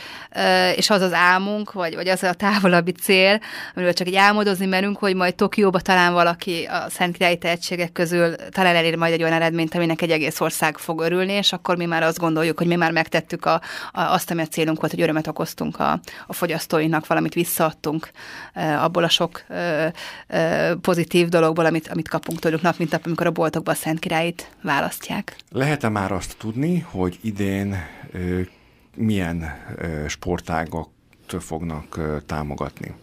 és 0.75 0.89
az 0.89 1.01
az 1.01 1.13
álmunk, 1.13 1.71
vagy, 1.71 1.95
vagy 1.95 2.07
az 2.07 2.23
a 2.23 2.33
távolabbi 2.33 2.91
cél, 2.91 3.39
amiről 3.75 3.93
csak 3.93 4.07
egy 4.07 4.15
álmodozni 4.15 4.65
merünk, 4.65 4.97
hogy 4.97 5.15
majd 5.15 5.35
Tokióba 5.35 5.79
talán 5.79 6.13
valaki 6.13 6.63
a 6.63 6.89
Szent 6.89 7.17
Királyi 7.17 7.37
tehetségek 7.37 7.91
közül 7.91 8.35
talán 8.35 8.75
elér 8.75 8.95
majd 8.95 9.13
egy 9.13 9.23
olyan 9.23 9.33
eredményt, 9.33 9.75
aminek 9.75 10.01
egy 10.01 10.11
egész 10.11 10.39
ország 10.39 10.77
fog 10.77 11.01
örülni, 11.01 11.33
és 11.33 11.53
akkor 11.53 11.77
mi 11.77 11.85
már 11.85 12.03
azt 12.03 12.19
gondoljuk, 12.19 12.57
hogy 12.57 12.67
mi 12.67 12.75
már 12.75 12.91
megtettük 12.91 13.45
a, 13.45 13.61
a, 13.91 14.01
azt, 14.01 14.31
ami 14.31 14.41
a 14.41 14.47
célunk 14.47 14.79
volt, 14.79 14.91
hogy 14.91 15.01
örömet 15.01 15.27
okoztunk 15.27 15.79
a, 15.79 15.99
a 16.27 16.33
fogyasztóinak, 16.33 17.07
valamit 17.07 17.33
visszaadtunk 17.33 18.09
abból 18.79 19.03
a 19.03 19.09
sok 19.09 19.45
pozitív 20.81 21.27
dologból, 21.27 21.65
amit, 21.65 21.87
amit 21.87 22.09
kapunk 22.09 22.39
tőlük 22.39 22.61
nap, 22.61 22.77
mint 22.77 22.91
nap, 22.91 23.05
amikor 23.05 23.25
a 23.25 23.31
boltokban 23.31 23.73
a 23.73 23.77
Szent 23.77 23.99
Királyt 23.99 24.49
választják. 24.61 25.35
Lehet-e 25.51 25.89
már 25.89 26.11
azt 26.11 26.35
tudni, 26.37 26.79
hogy 26.79 27.19
idén 27.21 27.75
milyen 28.95 29.43
ö, 29.77 30.07
sportágok 30.07 30.89
fognak 31.39 31.99
támogatni? 32.25 32.93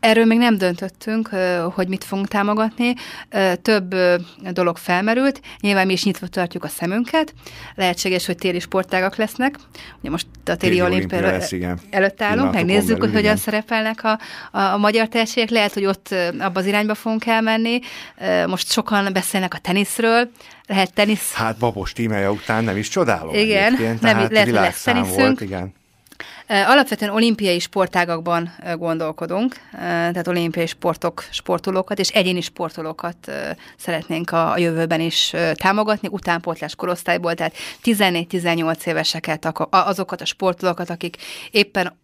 Erről 0.00 0.24
még 0.24 0.38
nem 0.38 0.58
döntöttünk, 0.58 1.28
hogy 1.74 1.88
mit 1.88 2.04
fogunk 2.04 2.28
támogatni. 2.28 2.94
Több 3.62 3.94
dolog 4.50 4.76
felmerült. 4.76 5.40
Nyilván 5.60 5.86
mi 5.86 5.92
is 5.92 6.04
nyitva 6.04 6.26
tartjuk 6.26 6.64
a 6.64 6.68
szemünket. 6.68 7.34
Lehetséges, 7.74 8.26
hogy 8.26 8.36
téli 8.36 8.60
sportágak 8.60 9.16
lesznek. 9.16 9.54
Ugye 10.00 10.10
most 10.10 10.26
a 10.44 10.56
téli, 10.56 10.56
téli 10.56 10.82
olimpia 10.82 11.38
előtt 11.90 12.22
állunk, 12.22 12.52
megnézzük, 12.52 13.00
hogy 13.00 13.12
hogyan 13.12 13.36
szerepelnek 13.36 14.04
a, 14.04 14.18
a, 14.52 14.60
a 14.60 14.76
magyar 14.76 15.08
tehetségek. 15.08 15.50
Lehet, 15.50 15.72
hogy 15.72 15.84
ott 15.84 16.14
abba 16.38 16.60
az 16.60 16.66
irányba 16.66 16.94
fogunk 16.94 17.26
elmenni. 17.26 17.78
Most 18.46 18.70
sokan 18.70 19.12
beszélnek 19.12 19.54
a 19.54 19.58
teniszről. 19.58 20.30
Lehet 20.66 20.92
tenisz. 20.94 21.32
Hát 21.32 21.58
Babos 21.58 21.92
tímeje 21.92 22.30
után 22.30 22.64
nem 22.64 22.76
is 22.76 22.88
csodálom. 22.88 23.34
Igen, 23.34 23.72
nem, 24.00 24.16
lehet, 24.16 24.44
hogy 24.44 24.52
lesz 24.52 24.82
teniszünk. 24.82 25.16
Volt, 25.16 25.40
igen. 25.40 25.72
Alapvetően 26.52 27.12
olimpiai 27.12 27.58
sportágakban 27.58 28.54
gondolkodunk, 28.76 29.56
tehát 29.72 30.28
olimpiai 30.28 30.66
sportok, 30.66 31.24
sportolókat 31.30 31.98
és 31.98 32.08
egyéni 32.08 32.40
sportolókat 32.40 33.32
szeretnénk 33.76 34.30
a 34.30 34.54
jövőben 34.58 35.00
is 35.00 35.32
támogatni, 35.54 36.08
utánpótlás 36.10 36.74
korosztályból, 36.74 37.34
tehát 37.34 37.54
14-18 37.84 38.86
éveseket, 38.86 39.52
azokat 39.70 40.20
a 40.20 40.24
sportolókat, 40.24 40.90
akik 40.90 41.16
éppen 41.50 41.98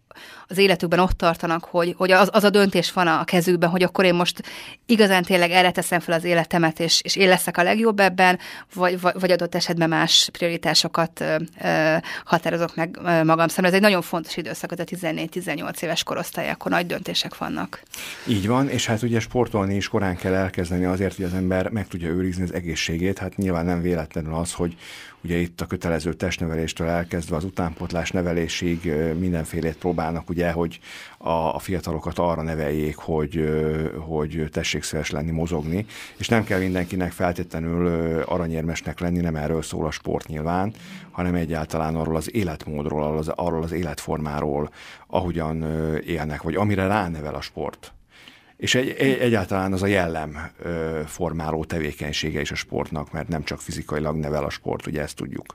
az 0.49 0.57
életükben 0.57 0.99
ott 0.99 1.17
tartanak, 1.17 1.63
hogy, 1.63 1.93
hogy 1.97 2.11
az, 2.11 2.29
az 2.31 2.43
a 2.43 2.49
döntés 2.49 2.91
van 2.91 3.07
a 3.07 3.23
kezükben, 3.23 3.69
hogy 3.69 3.83
akkor 3.83 4.05
én 4.05 4.13
most 4.13 4.43
igazán 4.85 5.23
tényleg 5.23 5.51
erre 5.51 5.71
teszem 5.71 5.99
fel 5.99 6.15
az 6.15 6.23
életemet, 6.23 6.79
és, 6.79 7.01
és 7.03 7.15
én 7.15 7.27
leszek 7.27 7.57
a 7.57 7.63
legjobb 7.63 7.99
ebben, 7.99 8.39
vagy, 8.73 9.01
vagy, 9.01 9.31
adott 9.31 9.55
esetben 9.55 9.89
más 9.89 10.29
prioritásokat 10.31 11.21
ö, 11.21 11.35
ö, 11.63 11.95
határozok 12.25 12.75
meg 12.75 12.99
magam 13.01 13.47
szemben. 13.47 13.65
Ez 13.65 13.73
egy 13.73 13.81
nagyon 13.81 14.01
fontos 14.01 14.37
időszak, 14.37 14.71
az 14.71 14.79
a 14.79 14.83
14-18 14.83 15.81
éves 15.81 16.03
korosztály, 16.03 16.49
akkor 16.49 16.71
nagy 16.71 16.85
döntések 16.85 17.37
vannak. 17.37 17.81
Így 18.27 18.47
van, 18.47 18.69
és 18.69 18.85
hát 18.85 19.01
ugye 19.01 19.19
sportolni 19.19 19.75
is 19.75 19.87
korán 19.87 20.15
kell 20.15 20.33
elkezdeni 20.33 20.85
azért, 20.85 21.15
hogy 21.15 21.25
az 21.25 21.33
ember 21.33 21.69
meg 21.69 21.87
tudja 21.87 22.09
őrizni 22.09 22.43
az 22.43 22.53
egészségét. 22.53 23.17
Hát 23.17 23.37
nyilván 23.37 23.65
nem 23.65 23.81
véletlenül 23.81 24.33
az, 24.33 24.53
hogy 24.53 24.75
ugye 25.23 25.37
itt 25.37 25.61
a 25.61 25.65
kötelező 25.65 26.13
testneveléstől 26.13 26.87
elkezdve 26.87 27.35
az 27.35 27.43
utánpotlás 27.43 28.11
nevelésig 28.11 28.91
mindenfélét 29.19 29.77
próbálnak 29.77 30.29
ugye, 30.29 30.38
hogy 30.47 30.79
a, 31.17 31.29
a 31.29 31.59
fiatalokat 31.59 32.19
arra 32.19 32.41
neveljék, 32.41 32.95
hogy, 32.95 33.49
hogy 33.97 34.45
tessék 34.51 34.83
szíves 34.83 35.09
lenni, 35.09 35.31
mozogni, 35.31 35.85
és 36.17 36.27
nem 36.27 36.43
kell 36.43 36.59
mindenkinek 36.59 37.11
feltétlenül 37.11 37.87
aranyérmesnek 38.21 38.99
lenni, 38.99 39.19
nem 39.19 39.35
erről 39.35 39.61
szól 39.61 39.85
a 39.85 39.91
sport 39.91 40.27
nyilván, 40.27 40.73
hanem 41.11 41.35
egyáltalán 41.35 41.95
arról 41.95 42.15
az 42.15 42.35
életmódról, 42.35 43.03
arról 43.03 43.17
az, 43.17 43.27
arról 43.27 43.63
az 43.63 43.71
életformáról, 43.71 44.69
ahogyan 45.07 45.63
élnek, 46.05 46.41
vagy 46.41 46.55
amire 46.55 46.87
ránevel 46.87 47.35
a 47.35 47.41
sport. 47.41 47.93
És 48.57 48.75
egy, 48.75 48.89
egy, 48.89 49.17
egyáltalán 49.19 49.73
az 49.73 49.83
a 49.83 49.87
jellem 49.87 50.51
ö, 50.59 51.01
formáló 51.05 51.63
tevékenysége 51.63 52.41
is 52.41 52.51
a 52.51 52.55
sportnak, 52.55 53.11
mert 53.11 53.27
nem 53.27 53.43
csak 53.43 53.61
fizikailag 53.61 54.15
nevel 54.15 54.43
a 54.43 54.49
sport, 54.49 54.87
ugye 54.87 55.01
ezt 55.01 55.15
tudjuk. 55.15 55.45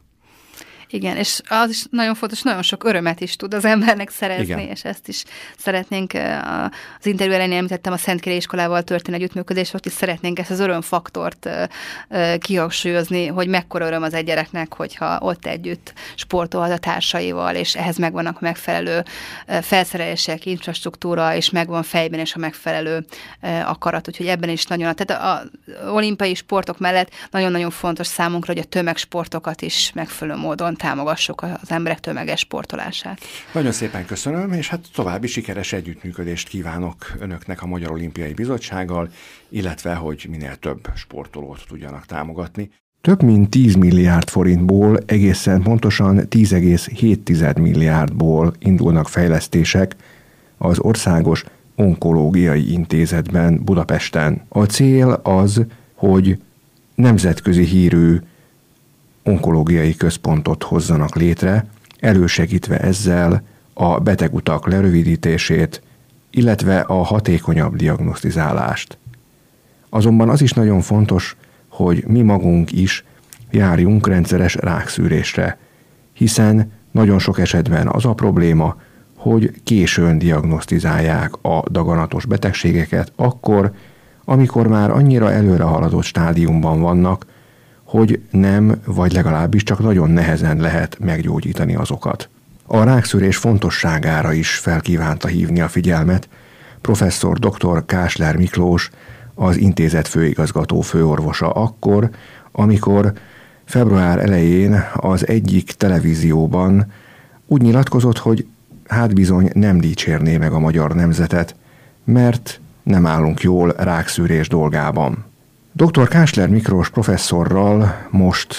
Igen, 0.95 1.17
és 1.17 1.41
az 1.49 1.71
is 1.71 1.85
nagyon 1.91 2.15
fontos, 2.15 2.43
nagyon 2.43 2.63
sok 2.63 2.85
örömet 2.85 3.21
is 3.21 3.37
tud 3.37 3.55
az 3.55 3.65
embernek 3.65 4.11
szerezni, 4.11 4.45
Igen. 4.45 4.59
és 4.59 4.85
ezt 4.85 5.09
is 5.09 5.25
szeretnénk, 5.57 6.13
az 7.01 7.07
interjú 7.07 7.33
elején 7.33 7.53
említettem 7.53 7.93
a 7.93 7.97
Szentkéré 7.97 8.37
iskolával 8.37 8.83
történő 8.83 9.17
együttműködés, 9.17 9.73
ott 9.73 9.87
is 9.87 9.93
szeretnénk 9.93 10.39
ezt 10.39 10.51
az 10.51 10.61
örömfaktort 10.61 11.49
kihangsúlyozni, 12.39 13.27
hogy 13.27 13.49
mekkora 13.49 13.87
öröm 13.87 14.03
az 14.03 14.15
egy 14.15 14.25
gyereknek, 14.25 14.75
hogyha 14.75 15.19
ott 15.21 15.47
együtt 15.47 15.93
sportolhat 16.15 16.71
a 16.71 16.79
társaival, 16.79 17.55
és 17.55 17.75
ehhez 17.75 17.97
megvannak 17.97 18.40
megfelelő 18.40 19.05
felszerelések, 19.47 20.47
infrastruktúra, 20.47 21.35
és 21.35 21.51
megvan 21.51 21.83
fejben 21.83 22.21
és 22.21 22.35
a 22.35 22.38
megfelelő 22.38 23.05
akarat, 23.64 24.09
úgyhogy 24.09 24.27
ebben 24.27 24.49
is 24.49 24.66
nagyon, 24.66 24.95
tehát 24.95 25.23
az 25.23 25.90
olimpiai 25.92 26.35
sportok 26.35 26.79
mellett 26.79 27.11
nagyon-nagyon 27.31 27.71
fontos 27.71 28.07
számunkra, 28.07 28.53
hogy 28.53 28.62
a 28.62 28.68
tömegsportokat 28.68 29.62
is 29.62 29.92
megfelelő 29.95 30.40
módon 30.40 30.77
támogassuk 30.85 31.42
az 31.42 31.70
emberek 31.70 32.01
tömeges 32.01 32.40
sportolását. 32.40 33.20
Nagyon 33.53 33.73
szépen 33.73 34.07
köszönöm, 34.07 34.53
és 34.53 34.68
hát 34.68 34.81
további 34.94 35.27
sikeres 35.27 35.73
együttműködést 35.73 36.49
kívánok 36.49 37.12
önöknek 37.18 37.62
a 37.62 37.66
Magyar 37.66 37.90
Olimpiai 37.90 38.33
Bizottsággal, 38.33 39.09
illetve 39.49 39.94
hogy 39.94 40.27
minél 40.31 40.57
több 40.57 40.88
sportolót 40.94 41.64
tudjanak 41.68 42.07
támogatni. 42.07 42.70
Több 43.01 43.23
mint 43.23 43.51
10 43.51 43.75
milliárd 43.75 44.29
forintból, 44.29 44.99
egészen 45.07 45.62
pontosan 45.62 46.16
10,7 46.31 47.61
milliárdból 47.61 48.53
indulnak 48.59 49.09
fejlesztések 49.09 49.97
az 50.59 50.79
Országos 50.79 51.44
Onkológiai 51.77 52.73
Intézetben 52.73 53.64
Budapesten. 53.64 54.44
A 54.49 54.64
cél 54.64 55.20
az, 55.23 55.66
hogy 55.94 56.38
nemzetközi 56.94 57.64
hírű 57.64 58.18
onkológiai 59.25 59.95
központot 59.95 60.63
hozzanak 60.63 61.17
létre, 61.17 61.67
elősegítve 62.01 62.79
ezzel 62.79 63.43
a 63.75 64.01
betegutak 64.01 64.67
lerövidítését, 64.69 65.83
illetve 66.31 66.81
a 66.81 67.03
hatékonyabb 67.03 67.77
diagnosztizálást. 67.77 68.99
Azonban 69.89 70.29
az 70.29 70.43
is 70.43 70.53
nagyon 70.53 70.81
fontos, 70.81 71.37
hogy 71.69 72.05
mi 72.07 72.23
magunk 72.23 72.73
is 72.73 73.05
járjunk 73.51 74.07
rendszeres 74.07 74.55
rákszűrésre, 74.55 75.59
hiszen 76.13 76.73
nagyon 76.91 77.19
sok 77.19 77.39
esetben 77.39 77.89
az 77.89 78.05
a 78.05 78.15
probléma, 78.15 78.77
hogy 79.17 79.53
későn 79.65 80.19
diagnosztizálják 80.19 81.33
a 81.43 81.63
daganatos 81.71 82.27
betegségeket, 82.27 83.13
akkor, 83.17 83.73
amikor 84.25 84.67
már 84.67 84.91
annyira 84.91 85.33
előre 85.33 85.63
haladott 85.63 86.03
stádiumban 86.03 86.81
vannak, 86.81 87.27
hogy 87.96 88.20
nem, 88.30 88.80
vagy 88.85 89.12
legalábbis 89.12 89.62
csak 89.62 89.78
nagyon 89.78 90.11
nehezen 90.11 90.57
lehet 90.57 90.98
meggyógyítani 90.98 91.74
azokat. 91.74 92.28
A 92.66 92.83
rákszűrés 92.83 93.37
fontosságára 93.37 94.33
is 94.33 94.50
felkívánta 94.50 95.28
hívni 95.28 95.61
a 95.61 95.68
figyelmet 95.68 96.28
professzor 96.80 97.38
dr. 97.38 97.85
Kásler 97.87 98.37
Miklós, 98.37 98.90
az 99.35 99.57
intézet 99.57 100.09
főigazgató 100.09 100.80
főorvosa 100.80 101.50
akkor, 101.50 102.11
amikor 102.52 103.12
február 103.64 104.18
elején 104.18 104.85
az 104.94 105.26
egyik 105.26 105.72
televízióban 105.72 106.92
úgy 107.46 107.62
nyilatkozott, 107.62 108.18
hogy 108.18 108.46
hát 108.87 109.14
bizony 109.14 109.50
nem 109.52 109.80
dicsérné 109.80 110.37
meg 110.37 110.52
a 110.52 110.59
magyar 110.59 110.94
nemzetet, 110.94 111.54
mert 112.04 112.61
nem 112.83 113.07
állunk 113.07 113.40
jól 113.40 113.74
rákszűrés 113.76 114.48
dolgában. 114.48 115.33
Dr. 115.77 116.09
Kásler 116.09 116.49
Miklós 116.49 116.91
professzorral 116.91 117.85
most 118.11 118.55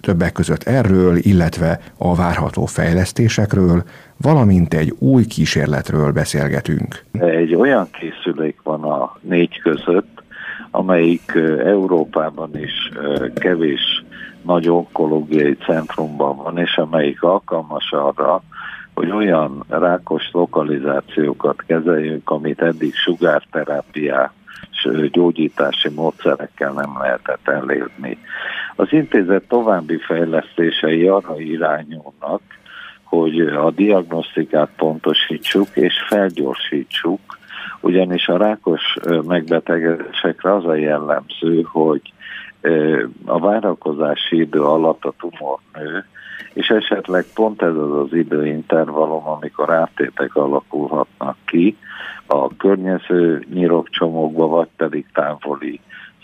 többek 0.00 0.32
között 0.32 0.62
erről, 0.62 1.16
illetve 1.16 1.80
a 1.98 2.14
várható 2.14 2.66
fejlesztésekről, 2.66 3.82
valamint 4.16 4.74
egy 4.74 4.94
új 4.98 5.24
kísérletről 5.24 6.12
beszélgetünk. 6.12 7.04
Egy 7.12 7.54
olyan 7.54 7.88
készülék 7.90 8.56
van 8.62 8.84
a 8.84 9.16
négy 9.20 9.60
között, 9.60 10.22
amelyik 10.70 11.32
Európában 11.64 12.50
is 12.58 12.92
kevés 13.34 14.04
nagy 14.42 14.68
onkológiai 14.68 15.56
centrumban 15.56 16.36
van, 16.36 16.58
és 16.58 16.76
amelyik 16.76 17.22
alkalmas 17.22 17.92
arra, 17.92 18.42
hogy 18.94 19.10
olyan 19.10 19.64
rákos 19.68 20.28
lokalizációkat 20.32 21.62
kezeljünk, 21.66 22.30
amit 22.30 22.62
eddig 22.62 22.94
sugárterápiák 22.94 24.30
gyógyítási 25.10 25.88
módszerekkel 25.88 26.72
nem 26.72 26.98
lehetett 26.98 27.48
elérni. 27.48 28.18
Az 28.76 28.92
intézet 28.92 29.48
további 29.48 29.98
fejlesztései 29.98 31.08
arra 31.08 31.40
irányulnak, 31.40 32.40
hogy 33.02 33.40
a 33.40 33.70
diagnosztikát 33.70 34.70
pontosítsuk 34.76 35.68
és 35.72 35.94
felgyorsítsuk, 36.08 37.20
ugyanis 37.80 38.28
a 38.28 38.36
rákos 38.36 38.96
megbetegedésekre 39.26 40.54
az 40.54 40.64
a 40.66 40.74
jellemző, 40.74 41.62
hogy 41.62 42.12
a 43.24 43.38
várakozási 43.38 44.40
idő 44.40 44.62
alatt 44.62 45.04
a 45.04 45.14
tumor 45.18 45.58
nő, 45.74 46.04
és 46.52 46.68
esetleg 46.68 47.24
pont 47.34 47.62
ez 47.62 47.74
az 47.76 47.92
az 47.92 48.12
időintervallum, 48.12 49.26
amikor 49.26 49.72
áttétek 49.72 50.34
alakulhatnak 50.36 51.36
ki 51.46 51.76
a 52.26 52.56
környező 52.56 53.44
nyirokcsomókba, 53.52 54.46
vagy 54.46 54.68
pedig 54.76 55.06
távoli 55.12 55.80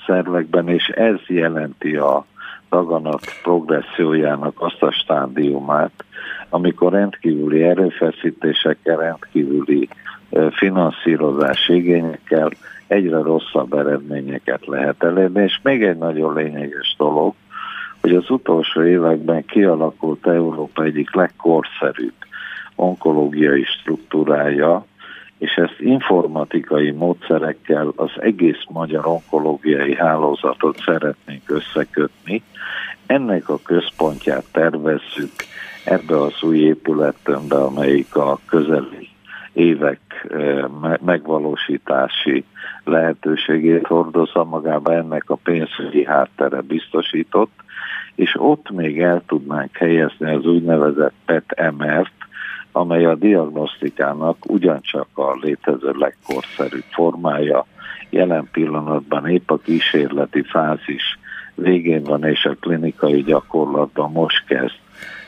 szervekben, 0.07 0.69
és 0.69 0.87
ez 0.87 1.19
jelenti 1.27 1.97
a 1.97 2.25
daganat 2.71 3.25
progressziójának 3.43 4.55
azt 4.63 4.83
a 4.83 4.91
stádiumát, 4.91 6.05
amikor 6.49 6.93
rendkívüli 6.93 7.63
erőfeszítésekkel, 7.63 8.97
rendkívüli 8.97 9.89
finanszírozási 10.51 11.75
igényekkel 11.75 12.51
egyre 12.87 13.23
rosszabb 13.23 13.73
eredményeket 13.73 14.67
lehet 14.67 15.03
elérni, 15.05 15.43
és 15.43 15.61
még 15.63 15.83
egy 15.83 15.99
nagyon 15.99 16.35
lényeges 16.35 16.95
dolog, 16.99 17.35
hogy 18.03 18.15
az 18.15 18.31
utolsó 18.31 18.85
években 18.85 19.45
kialakult 19.45 20.27
Európa 20.27 20.83
egyik 20.83 21.15
legkorszerűbb 21.15 22.15
onkológiai 22.75 23.65
struktúrája, 23.65 24.87
és 25.39 25.55
ezt 25.55 25.81
informatikai 25.81 26.91
módszerekkel 26.91 27.93
az 27.97 28.11
egész 28.17 28.65
magyar 28.69 29.07
onkológiai 29.07 29.95
hálózatot 29.95 30.79
szeretnénk 30.85 31.51
összekötni. 31.51 32.43
Ennek 33.07 33.49
a 33.49 33.59
központját 33.63 34.45
tervezzük 34.53 35.33
ebbe 35.85 36.21
az 36.21 36.43
új 36.43 36.59
épületönbe, 36.59 37.57
amelyik 37.57 38.17
a 38.17 38.39
közeli 38.47 39.09
évek 39.53 40.29
megvalósítási 41.05 42.45
lehetőségét 42.85 43.87
hordozza 43.87 44.45
magába, 44.45 44.95
ennek 44.95 45.31
a 45.31 45.39
pénzügyi 45.43 46.05
háttere 46.05 46.61
biztosított, 46.61 47.53
és 48.15 48.35
ott 48.39 48.71
még 48.71 49.01
el 49.01 49.23
tudnánk 49.27 49.77
helyezni 49.77 50.35
az 50.35 50.47
úgynevezett 50.47 51.15
PET-MR-t, 51.25 52.13
amely 52.73 53.05
a 53.05 53.15
diagnosztikának 53.15 54.37
ugyancsak 54.51 55.09
a 55.15 55.39
létező 55.41 55.93
legkorszerűbb 55.93 56.85
formája, 56.91 57.67
jelen 58.11 58.49
pillanatban 58.53 59.29
épp 59.29 59.51
a 59.51 59.59
kísérleti 59.59 60.43
fázis 60.43 61.19
végén 61.55 62.03
van, 62.03 62.25
és 62.25 62.45
a 62.45 62.57
klinikai 62.61 63.23
gyakorlatban 63.23 64.13
most 64.13 64.45
kezd 64.47 64.75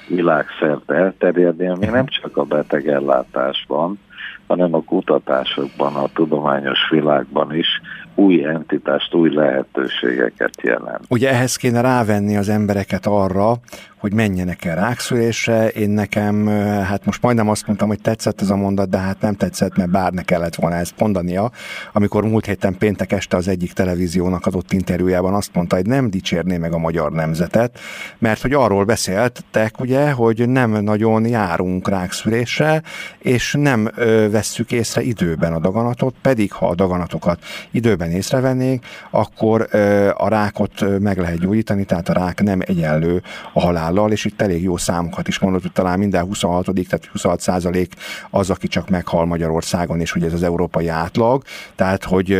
világszerte 0.08 0.94
elterjedni, 0.94 1.66
ami 1.66 1.86
nem 1.86 2.06
csak 2.06 2.36
a 2.36 2.44
betegellátásban, 2.44 3.98
hanem 4.46 4.74
a 4.74 4.82
kutatásokban, 4.82 5.94
a 5.94 6.08
tudományos 6.14 6.78
világban 6.90 7.54
is 7.54 7.80
új 8.14 8.44
entitást, 8.44 9.14
új 9.14 9.34
lehetőségeket 9.34 10.62
jelent. 10.62 11.04
Ugye 11.08 11.30
ehhez 11.30 11.56
kéne 11.56 11.80
rávenni 11.80 12.36
az 12.36 12.48
embereket 12.48 13.06
arra, 13.06 13.60
hogy 14.04 14.12
menjenek 14.12 14.64
el 14.64 14.76
rákszülésre. 14.76 15.68
Én 15.68 15.90
nekem, 15.90 16.46
hát 16.88 17.04
most 17.04 17.22
majdnem 17.22 17.48
azt 17.48 17.66
mondtam, 17.66 17.88
hogy 17.88 18.00
tetszett 18.00 18.40
ez 18.40 18.50
a 18.50 18.56
mondat, 18.56 18.88
de 18.88 18.98
hát 18.98 19.20
nem 19.20 19.34
tetszett, 19.34 19.76
mert 19.76 19.90
bár 19.90 20.12
ne 20.12 20.22
kellett 20.22 20.54
volna 20.54 20.76
ezt 20.76 20.98
mondania. 20.98 21.50
Amikor 21.92 22.24
múlt 22.24 22.46
héten 22.46 22.78
péntek 22.78 23.12
este 23.12 23.36
az 23.36 23.48
egyik 23.48 23.72
televíziónak 23.72 24.46
adott 24.46 24.72
interjújában 24.72 25.34
azt 25.34 25.54
mondta, 25.54 25.76
hogy 25.76 25.86
nem 25.86 26.10
dicsérné 26.10 26.56
meg 26.56 26.72
a 26.72 26.78
magyar 26.78 27.12
nemzetet, 27.12 27.78
mert 28.18 28.40
hogy 28.40 28.52
arról 28.52 28.84
beszéltek, 28.84 29.80
ugye, 29.80 30.10
hogy 30.10 30.48
nem 30.48 30.70
nagyon 30.70 31.26
járunk 31.26 31.88
rákszülésre, 31.88 32.82
és 33.18 33.56
nem 33.58 33.90
ö, 33.94 34.30
vesszük 34.30 34.72
észre 34.72 35.02
időben 35.02 35.52
a 35.52 35.58
daganatot, 35.58 36.14
pedig 36.22 36.52
ha 36.52 36.68
a 36.68 36.74
daganatokat 36.74 37.38
időben 37.70 38.03
észrevennénk, 38.10 38.84
akkor 39.10 39.68
a 40.16 40.28
rákot 40.28 41.00
meg 41.00 41.18
lehet 41.18 41.38
gyógyítani, 41.38 41.84
tehát 41.84 42.08
a 42.08 42.12
rák 42.12 42.42
nem 42.42 42.60
egyenlő 42.66 43.22
a 43.52 43.60
halál 43.60 43.84
halállal, 43.84 44.10
és 44.10 44.24
itt 44.24 44.40
elég 44.40 44.62
jó 44.62 44.76
számokat 44.76 45.28
is 45.28 45.38
mondott, 45.38 45.62
hogy 45.62 45.72
talán 45.72 45.98
minden 45.98 46.24
26 46.24 46.64
tehát 46.64 47.08
26 47.12 47.40
százalék 47.40 47.92
az, 48.30 48.50
aki 48.50 48.68
csak 48.68 48.88
meghal 48.88 49.26
Magyarországon, 49.26 50.00
és 50.00 50.12
hogy 50.12 50.22
ez 50.22 50.32
az 50.32 50.42
európai 50.42 50.88
átlag. 50.88 51.42
Tehát, 51.74 52.04
hogy 52.04 52.32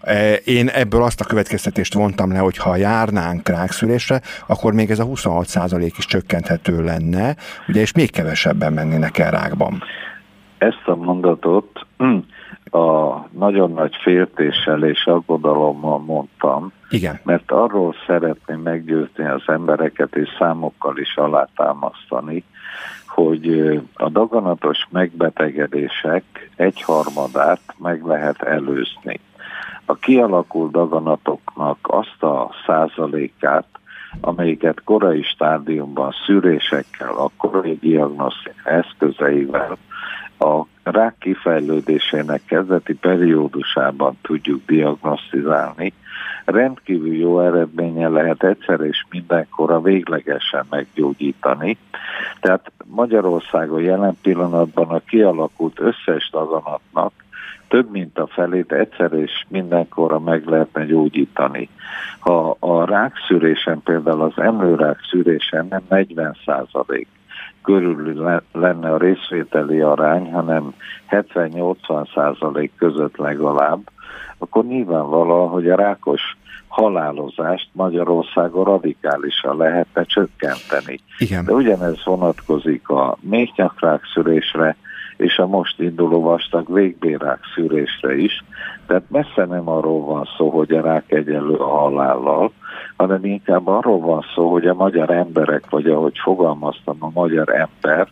e, 0.00 0.32
én 0.34 0.68
ebből 0.68 1.02
azt 1.02 1.20
a 1.20 1.24
következtetést 1.24 1.94
vontam 1.94 2.32
le, 2.32 2.38
hogy 2.38 2.56
ha 2.56 2.76
járnánk 2.76 3.48
rákszülésre, 3.48 4.20
akkor 4.46 4.72
még 4.72 4.90
ez 4.90 4.98
a 4.98 5.04
26 5.04 5.46
százalék 5.46 5.98
is 5.98 6.06
csökkenthető 6.06 6.82
lenne, 6.82 7.36
ugye, 7.68 7.80
és 7.80 7.92
még 7.92 8.10
kevesebben 8.10 8.72
mennének 8.72 9.18
el 9.18 9.30
rákban. 9.30 9.82
Ezt 10.58 10.82
a 10.84 10.94
mondatot 10.94 11.86
a 12.72 13.28
nagyon 13.30 13.72
nagy 13.72 13.96
féltéssel 14.02 14.84
és 14.84 15.06
aggodalommal 15.06 15.98
mondtam, 15.98 16.72
Igen. 16.90 17.20
mert 17.24 17.50
arról 17.50 17.94
szeretném 18.06 18.60
meggyőzni 18.60 19.24
az 19.24 19.42
embereket 19.46 20.16
és 20.16 20.28
számokkal 20.38 20.98
is 20.98 21.16
alátámasztani, 21.16 22.44
hogy 23.06 23.80
a 23.94 24.08
daganatos 24.08 24.78
megbetegedések 24.90 26.50
egyharmadát 26.56 27.60
meg 27.78 28.04
lehet 28.04 28.42
előzni. 28.42 29.20
A 29.84 29.94
kialakult 29.94 30.70
daganatoknak 30.70 31.78
azt 31.82 32.22
a 32.22 32.50
százalékát, 32.66 33.66
amelyiket 34.20 34.82
korai 34.84 35.22
stádiumban 35.22 36.14
szűrésekkel, 36.26 37.14
a 37.16 37.30
korai 37.36 37.78
diagnosztika 37.80 38.70
eszközeivel 38.70 39.76
a 40.42 40.66
rák 40.82 41.14
kifejlődésének 41.18 42.44
kezdeti 42.44 42.94
periódusában 42.94 44.18
tudjuk 44.22 44.60
diagnosztizálni, 44.66 45.92
rendkívül 46.44 47.14
jó 47.14 47.40
eredménye 47.40 48.08
lehet 48.08 48.44
egyszer 48.44 48.80
és 48.80 49.04
mindenkor 49.10 49.70
a 49.70 49.80
véglegesen 49.80 50.64
meggyógyítani. 50.70 51.78
Tehát 52.40 52.72
Magyarországon 52.84 53.82
jelen 53.82 54.16
pillanatban 54.22 54.88
a 54.88 54.98
kialakult 54.98 55.80
összes 55.80 56.30
daganatnak 56.32 57.12
több 57.68 57.90
mint 57.90 58.18
a 58.18 58.26
felét 58.26 58.72
egyszer 58.72 59.12
és 59.12 59.44
mindenkorra 59.48 60.18
meg 60.18 60.46
lehetne 60.46 60.84
gyógyítani. 60.84 61.68
Ha 62.18 62.56
a 62.58 62.84
rákszűrésen, 62.84 63.80
például 63.84 64.22
az 64.22 64.32
emlőrák 64.36 64.98
szűrésen 65.10 65.66
nem 65.70 65.82
40 65.88 66.36
százalék, 66.44 67.08
körül 67.62 68.40
lenne 68.52 68.92
a 68.92 68.98
részvételi 68.98 69.80
arány, 69.80 70.32
hanem 70.32 70.74
70-80 71.10 72.14
százalék 72.14 72.72
között 72.76 73.16
legalább, 73.16 73.80
akkor 74.38 74.64
nyilvánvalóan, 74.64 75.48
hogy 75.48 75.70
a 75.70 75.76
rákos 75.76 76.20
halálozást 76.68 77.68
Magyarországon 77.72 78.64
radikálisan 78.64 79.56
lehetne 79.56 80.04
csökkenteni. 80.04 81.00
Igen. 81.18 81.44
De 81.44 81.52
ugyanez 81.52 82.04
vonatkozik 82.04 82.88
a 82.88 83.16
méhnyakrák 83.20 84.02
szülésre, 84.14 84.76
és 85.16 85.38
a 85.38 85.46
most 85.46 85.80
induló 85.80 86.20
vastag 86.20 86.74
végbérák 86.74 87.38
szűrésre 87.54 88.16
is. 88.16 88.44
Tehát 88.86 89.02
messze 89.08 89.44
nem 89.44 89.68
arról 89.68 90.04
van 90.04 90.28
szó, 90.36 90.50
hogy 90.50 90.72
a 90.72 90.80
rák 90.80 91.12
egyenlő 91.12 91.54
a 91.54 91.78
halállal, 91.78 92.52
hanem 92.96 93.24
inkább 93.24 93.66
arról 93.66 94.00
van 94.00 94.24
szó, 94.34 94.50
hogy 94.50 94.66
a 94.66 94.74
magyar 94.74 95.10
emberek, 95.10 95.70
vagy 95.70 95.86
ahogy 95.86 96.18
fogalmaztam, 96.22 96.96
a 96.98 97.10
magyar 97.14 97.48
ember 97.48 98.08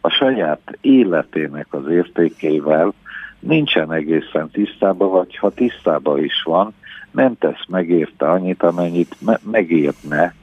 a 0.00 0.08
saját 0.08 0.78
életének 0.80 1.66
az 1.70 1.88
értékével 1.88 2.92
nincsen 3.38 3.92
egészen 3.92 4.50
tisztában, 4.50 5.10
vagy 5.10 5.36
ha 5.36 5.50
tisztában 5.50 6.24
is 6.24 6.42
van, 6.44 6.74
nem 7.10 7.38
tesz 7.38 7.66
megérte 7.68 8.30
annyit, 8.30 8.62
amennyit 8.62 9.16
me- 9.20 9.40
megérne 9.50 10.34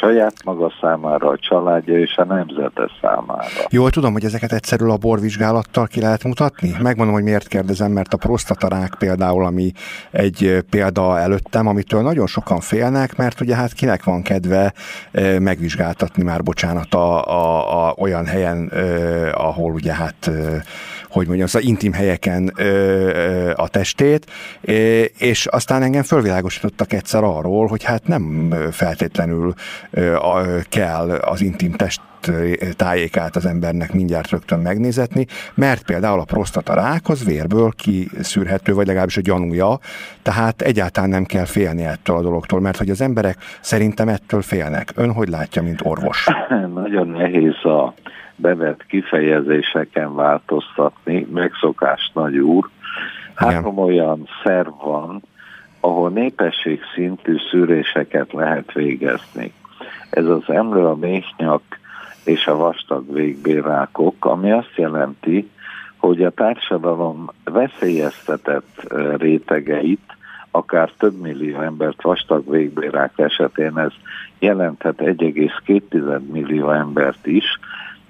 saját 0.00 0.44
maga 0.44 0.72
számára, 0.80 1.28
a 1.28 1.38
családja 1.38 1.98
és 1.98 2.16
a 2.16 2.24
nemzete 2.24 2.90
számára. 3.00 3.46
Jól 3.70 3.90
tudom, 3.90 4.12
hogy 4.12 4.24
ezeket 4.24 4.52
egyszerű 4.52 4.84
laborvizsgálattal 4.84 5.86
ki 5.86 6.00
lehet 6.00 6.24
mutatni? 6.24 6.74
Megmondom, 6.82 7.14
hogy 7.14 7.22
miért 7.22 7.48
kérdezem, 7.48 7.92
mert 7.92 8.12
a 8.12 8.16
prostatarák 8.16 8.94
például, 8.98 9.44
ami 9.44 9.72
egy 10.10 10.64
példa 10.70 11.18
előttem, 11.18 11.66
amitől 11.66 12.02
nagyon 12.02 12.26
sokan 12.26 12.60
félnek, 12.60 13.16
mert 13.16 13.40
ugye 13.40 13.54
hát 13.54 13.72
kinek 13.72 14.04
van 14.04 14.22
kedve 14.22 14.72
megvizsgáltatni 15.38 16.22
már, 16.22 16.42
bocsánat, 16.42 16.94
a, 16.94 17.24
a, 17.26 17.86
a 17.88 17.94
olyan 17.98 18.26
helyen, 18.26 18.72
ahol 19.34 19.72
ugye 19.72 19.94
hát 19.94 20.30
hogy 21.08 21.26
mondjam, 21.26 21.48
az 21.52 21.62
intim 21.62 21.92
helyeken 21.92 22.52
ö, 22.56 22.62
ö, 22.64 23.52
a 23.56 23.68
testét, 23.68 24.26
és 25.18 25.46
aztán 25.46 25.82
engem 25.82 26.02
fölvilágosítottak 26.02 26.92
egyszer 26.92 27.22
arról, 27.22 27.66
hogy 27.66 27.84
hát 27.84 28.06
nem 28.06 28.54
feltétlenül 28.70 29.54
ö, 29.90 30.14
a, 30.14 30.44
kell 30.68 31.10
az 31.10 31.40
intim 31.40 31.72
test 31.72 32.00
tájékát 32.76 33.36
az 33.36 33.46
embernek 33.46 33.92
mindjárt 33.92 34.30
rögtön 34.30 34.58
megnézetni, 34.58 35.26
mert 35.54 35.84
például 35.84 36.20
a 36.20 36.24
prostata 36.24 36.74
rák 36.74 37.08
az 37.08 37.24
vérből 37.24 37.72
kiszűrhető, 37.76 38.74
vagy 38.74 38.86
legalábbis 38.86 39.16
a 39.16 39.20
gyanúja, 39.20 39.78
tehát 40.22 40.62
egyáltalán 40.62 41.10
nem 41.10 41.24
kell 41.24 41.44
félni 41.44 41.84
ettől 41.84 42.16
a 42.16 42.22
dologtól, 42.22 42.60
mert 42.60 42.76
hogy 42.76 42.90
az 42.90 43.00
emberek 43.00 43.36
szerintem 43.60 44.08
ettől 44.08 44.42
félnek. 44.42 44.92
Ön 44.96 45.12
hogy 45.12 45.28
látja, 45.28 45.62
mint 45.62 45.80
orvos? 45.82 46.26
Nagyon 46.74 47.08
nehéz 47.08 47.64
a 47.64 47.94
bevett 48.36 48.86
kifejezéseken 48.86 50.14
változtatni, 50.14 51.26
megszokás 51.32 52.10
nagy 52.14 52.38
úr. 52.38 52.68
Három 53.34 53.78
olyan 53.78 54.28
szerv 54.44 54.72
van, 54.82 55.22
ahol 55.80 56.10
népesség 56.10 56.80
szintű 56.94 57.36
szűréseket 57.50 58.32
lehet 58.32 58.72
végezni. 58.72 59.52
Ez 60.10 60.24
az 60.24 60.42
emlő, 60.46 60.84
a 60.84 60.96
méhnyak 60.96 61.62
és 62.28 62.46
a 62.46 62.56
vastag 62.56 63.12
végbérákok, 63.12 64.24
ami 64.24 64.52
azt 64.52 64.72
jelenti, 64.76 65.50
hogy 65.96 66.22
a 66.22 66.30
társadalom 66.30 67.26
veszélyeztetett 67.44 68.94
rétegeit, 69.16 70.16
akár 70.50 70.90
több 70.98 71.20
millió 71.20 71.60
embert 71.60 72.02
vastag 72.02 72.50
végbérák 72.50 73.12
esetén 73.16 73.78
ez 73.78 73.92
jelenthet 74.38 74.96
1,2 74.98 76.26
millió 76.26 76.70
embert 76.70 77.26
is, 77.26 77.58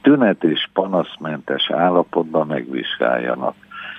tünet 0.02 0.44
és 0.44 0.68
panaszmentes 0.72 1.70
állapotban 1.70 2.46
megvizsgáljanak. 2.46 3.54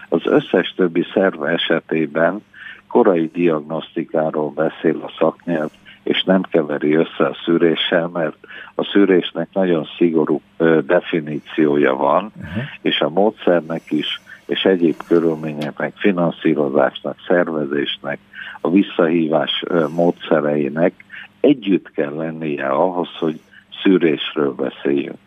Az 0.09 0.21
összes 0.25 0.73
többi 0.75 1.05
szerve 1.13 1.49
esetében 1.49 2.43
korai 2.87 3.29
diagnosztikáról 3.33 4.49
beszél 4.49 5.01
a 5.01 5.11
szaknyelv, 5.19 5.69
és 6.09 6.23
nem 6.23 6.41
keveri 6.41 6.93
össze 6.93 7.25
a 7.25 7.37
szűréssel, 7.45 8.07
mert 8.07 8.35
a 8.75 8.83
szűrésnek 8.83 9.47
nagyon 9.53 9.87
szigorú 9.97 10.41
definíciója 10.85 11.95
van, 11.95 12.31
uh-huh. 12.35 12.63
és 12.81 12.99
a 12.99 13.09
módszernek 13.09 13.91
is, 13.91 14.21
és 14.45 14.63
egyéb 14.63 14.95
körülményeknek, 15.07 15.93
finanszírozásnak, 15.95 17.15
szervezésnek, 17.27 18.19
a 18.61 18.69
visszahívás 18.69 19.63
módszereinek 19.95 20.93
együtt 21.39 21.91
kell 21.91 22.15
lennie 22.15 22.67
ahhoz, 22.67 23.09
hogy 23.19 23.39
szűrésről 23.83 24.53
beszéljünk. 24.53 25.17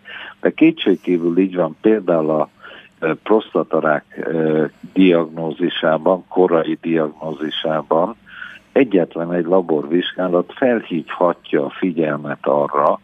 De 0.40 0.50
kétségkívül 0.50 1.38
így 1.38 1.56
van 1.56 1.76
például 1.80 2.30
a 2.30 2.48
prostatarák 3.22 4.30
diagnózisában, 4.92 6.24
korai 6.28 6.78
diagnózisában 6.80 8.16
egyetlen 8.72 9.32
egy 9.32 9.44
laborvizsgálat 9.44 10.52
felhívhatja 10.56 11.64
a 11.64 11.70
figyelmet 11.70 12.46
arra, 12.46 13.00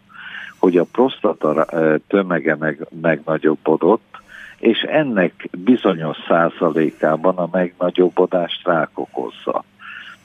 hogy 0.58 0.76
a 0.76 0.84
prostata 0.92 1.66
tömege 2.08 2.56
meg, 2.56 2.86
megnagyobbodott, 3.00 4.16
és 4.58 4.80
ennek 4.80 5.48
bizonyos 5.58 6.16
százalékában 6.28 7.36
a 7.36 7.48
megnagyobbodást 7.52 8.66
rák 8.66 8.90
okozza. 8.94 9.64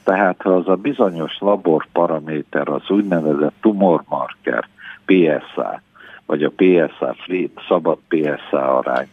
Tehát 0.04 0.42
ha 0.42 0.50
az 0.50 0.68
a 0.68 0.74
bizonyos 0.74 1.36
laborparaméter, 1.38 2.68
az 2.68 2.90
úgynevezett 2.90 3.54
tumormarker, 3.60 4.68
PSA, 5.04 5.82
vagy 6.26 6.42
a 6.42 6.52
PSA 6.56 7.14
free, 7.18 7.48
szabad 7.68 7.98
PSA 8.08 8.78
arány. 8.78 9.08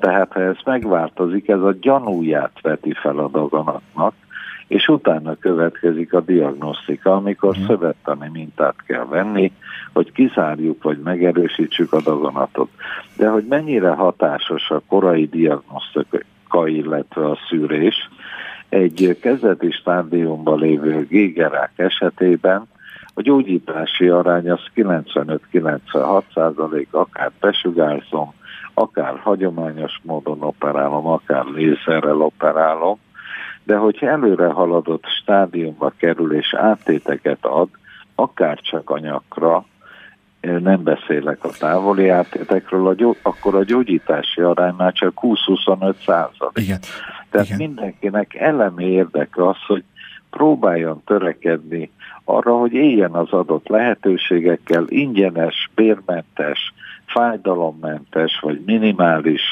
Tehát 0.00 0.32
ha 0.32 0.40
ez 0.40 0.56
megváltozik, 0.64 1.48
ez 1.48 1.60
a 1.60 1.74
gyanúját 1.80 2.60
veti 2.62 2.92
fel 2.92 3.18
a 3.18 3.28
daganatnak, 3.28 4.14
és 4.68 4.88
utána 4.88 5.34
következik 5.34 6.12
a 6.12 6.20
diagnosztika, 6.20 7.14
amikor 7.14 7.50
uh-huh. 7.50 7.66
szövettani 7.66 8.28
mintát 8.32 8.74
kell 8.86 9.04
venni, 9.04 9.52
hogy 9.92 10.12
kizárjuk 10.12 10.82
vagy 10.82 10.98
megerősítsük 10.98 11.92
a 11.92 12.00
daganatot. 12.00 12.70
De 13.16 13.28
hogy 13.28 13.44
mennyire 13.48 13.90
hatásos 13.90 14.70
a 14.70 14.82
korai 14.88 15.26
diagnosztika, 15.26 16.68
illetve 16.68 17.30
a 17.30 17.38
szűrés, 17.48 18.08
egy 18.68 19.18
kezdeti 19.20 19.70
stádiumban 19.70 20.58
lévő 20.58 21.06
gégerák 21.06 21.72
esetében 21.76 22.66
a 23.14 23.22
gyógyítási 23.22 24.08
arány 24.08 24.50
az 24.50 24.60
95-96 24.74 26.22
százalék, 26.34 26.88
akár 26.90 27.32
besugázom, 27.40 28.34
akár 28.74 29.18
hagyományos 29.18 30.00
módon 30.02 30.42
operálom, 30.42 31.06
akár 31.06 31.44
lézerrel 31.44 32.20
operálom, 32.20 32.98
de 33.66 33.76
hogyha 33.76 34.06
előre 34.06 34.46
haladott 34.46 35.04
stádiumba 35.22 35.92
kerül 35.96 36.34
és 36.34 36.54
áttéteket 36.54 37.44
ad, 37.44 37.68
akár 38.14 38.60
csak 38.60 38.90
anyakra, 38.90 39.64
nem 40.40 40.82
beszélek 40.82 41.44
a 41.44 41.48
távoli 41.58 42.08
áttétekről, 42.08 42.86
a 42.86 42.94
gyó, 42.94 43.16
akkor 43.22 43.54
a 43.54 43.64
gyógyítási 43.64 44.40
arány 44.40 44.74
már 44.76 44.92
csak 44.92 45.18
20-25 45.22 45.94
százalék. 46.04 46.74
Tehát 47.30 47.46
Igen. 47.46 47.58
mindenkinek 47.58 48.34
elemi 48.34 48.84
érdeke 48.84 49.48
az, 49.48 49.56
hogy 49.66 49.84
próbáljon 50.30 51.02
törekedni 51.04 51.90
arra, 52.24 52.56
hogy 52.56 52.72
éljen 52.72 53.12
az 53.12 53.32
adott 53.32 53.68
lehetőségekkel, 53.68 54.84
ingyenes, 54.88 55.70
bérmentes, 55.74 56.74
fájdalommentes 57.06 58.38
vagy 58.40 58.62
minimális 58.66 59.42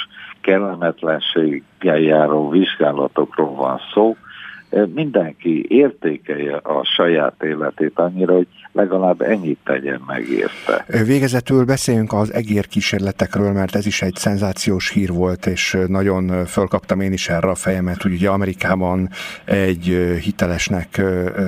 kellemetlenséggel 0.44 1.98
járó 1.98 2.48
vizsgálatokról 2.48 3.54
van 3.54 3.80
szó, 3.92 4.16
mindenki 4.94 5.66
értékelje 5.68 6.56
a 6.56 6.84
saját 6.84 7.42
életét 7.42 7.98
annyira, 7.98 8.34
hogy 8.34 8.63
legalább 8.74 9.20
ennyit 9.20 9.58
tegyen 9.64 10.02
meg 10.06 10.28
érte. 10.28 11.04
Végezetül 11.04 11.64
beszéljünk 11.64 12.12
az 12.12 12.32
egér 12.32 12.66
kísérletekről, 12.66 13.52
mert 13.52 13.74
ez 13.74 13.86
is 13.86 14.02
egy 14.02 14.14
szenzációs 14.16 14.90
hír 14.90 15.12
volt, 15.12 15.46
és 15.46 15.78
nagyon 15.86 16.46
fölkaptam 16.46 17.00
én 17.00 17.12
is 17.12 17.28
erre 17.28 17.48
a 17.48 17.54
fejemet, 17.54 18.02
hogy 18.02 18.12
ugye 18.12 18.28
Amerikában 18.28 19.10
egy 19.44 20.16
hitelesnek 20.20 21.02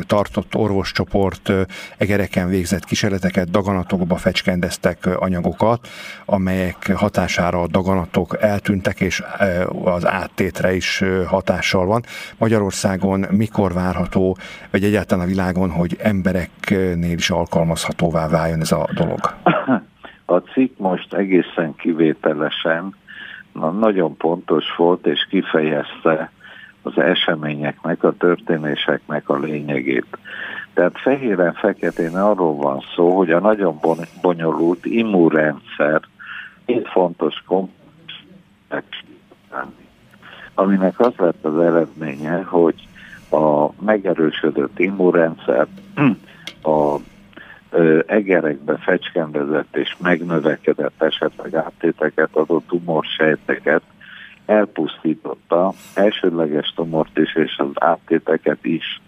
tartott 0.07 0.55
orvoscsoport 0.55 1.53
egereken 1.99 2.49
végzett 2.49 2.85
kísérleteket, 2.85 3.51
daganatokba 3.51 4.17
fecskendeztek 4.17 5.07
anyagokat, 5.17 5.89
amelyek 6.25 6.93
hatására 6.95 7.63
a 7.63 7.67
daganatok 7.67 8.37
eltűntek, 8.41 9.01
és 9.01 9.23
az 9.85 10.07
áttétre 10.07 10.75
is 10.75 11.03
hatással 11.27 11.87
van. 11.87 12.05
Magyarországon 12.39 13.27
mikor 13.31 13.73
várható, 13.73 14.37
vagy 14.71 14.85
egyáltalán 14.85 15.25
a 15.25 15.29
világon, 15.29 15.71
hogy 15.71 15.97
embereknél 16.01 17.16
is 17.19 17.31
alkalmazhatóvá 17.31 18.29
váljon 18.29 18.61
ez 18.61 18.73
a 18.73 18.89
dolog? 18.95 19.21
A 20.29 20.37
cikk 20.37 20.79
most 20.79 21.15
egészen 21.15 21.75
kivételesen 21.77 22.95
na, 23.53 23.71
nagyon 23.71 24.17
pontos 24.17 24.65
volt, 24.77 25.07
és 25.07 25.27
kifejezte 25.31 26.31
az 26.83 26.99
eseményeknek, 26.99 28.05
a 28.05 28.13
történéseknek 28.13 29.29
a 29.29 29.39
lényegét. 29.39 30.19
Tehát 30.75 30.99
fehéren-feketén 30.99 32.17
arról 32.17 32.57
van 32.57 32.83
szó, 32.95 33.17
hogy 33.17 33.31
a 33.31 33.41
nagyon 33.41 33.81
bonyolult 34.21 34.85
immunrendszer 34.85 36.01
két 36.67 36.89
fontos 36.89 37.43
komponens, 37.47 39.05
aminek 40.55 41.01
az 41.01 41.13
lett 41.17 41.45
az 41.45 41.59
eredménye, 41.59 42.43
hogy 42.43 42.89
a 43.31 43.69
megerősödött 43.85 44.79
immunrendszer 44.79 45.67
a 46.67 47.01
egerekbe 48.07 48.77
fecskendezett 48.77 49.77
és 49.77 49.97
megnövekedett 49.99 51.03
esetleg 51.03 51.55
áttéteket 51.55 52.29
adó 52.33 52.63
tumorsejteket 52.69 53.83
elpusztította, 54.47 55.73
elsődleges 55.95 56.73
tumort 56.75 57.19
is 57.19 57.35
és 57.35 57.59
az 57.59 57.71
áttéteket 57.75 58.65
is. 58.65 59.01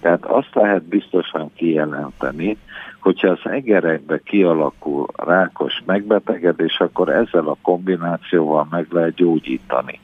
Tehát 0.00 0.24
azt 0.24 0.54
lehet 0.54 0.82
biztosan 0.82 1.50
kijelenteni, 1.54 2.56
hogyha 3.00 3.28
az 3.28 3.40
egerekbe 3.42 4.18
kialakul 4.18 5.06
rákos 5.16 5.82
megbetegedés, 5.86 6.78
akkor 6.78 7.08
ezzel 7.08 7.46
a 7.46 7.56
kombinációval 7.62 8.66
meg 8.70 8.86
lehet 8.90 9.14
gyógyítani. 9.14 10.00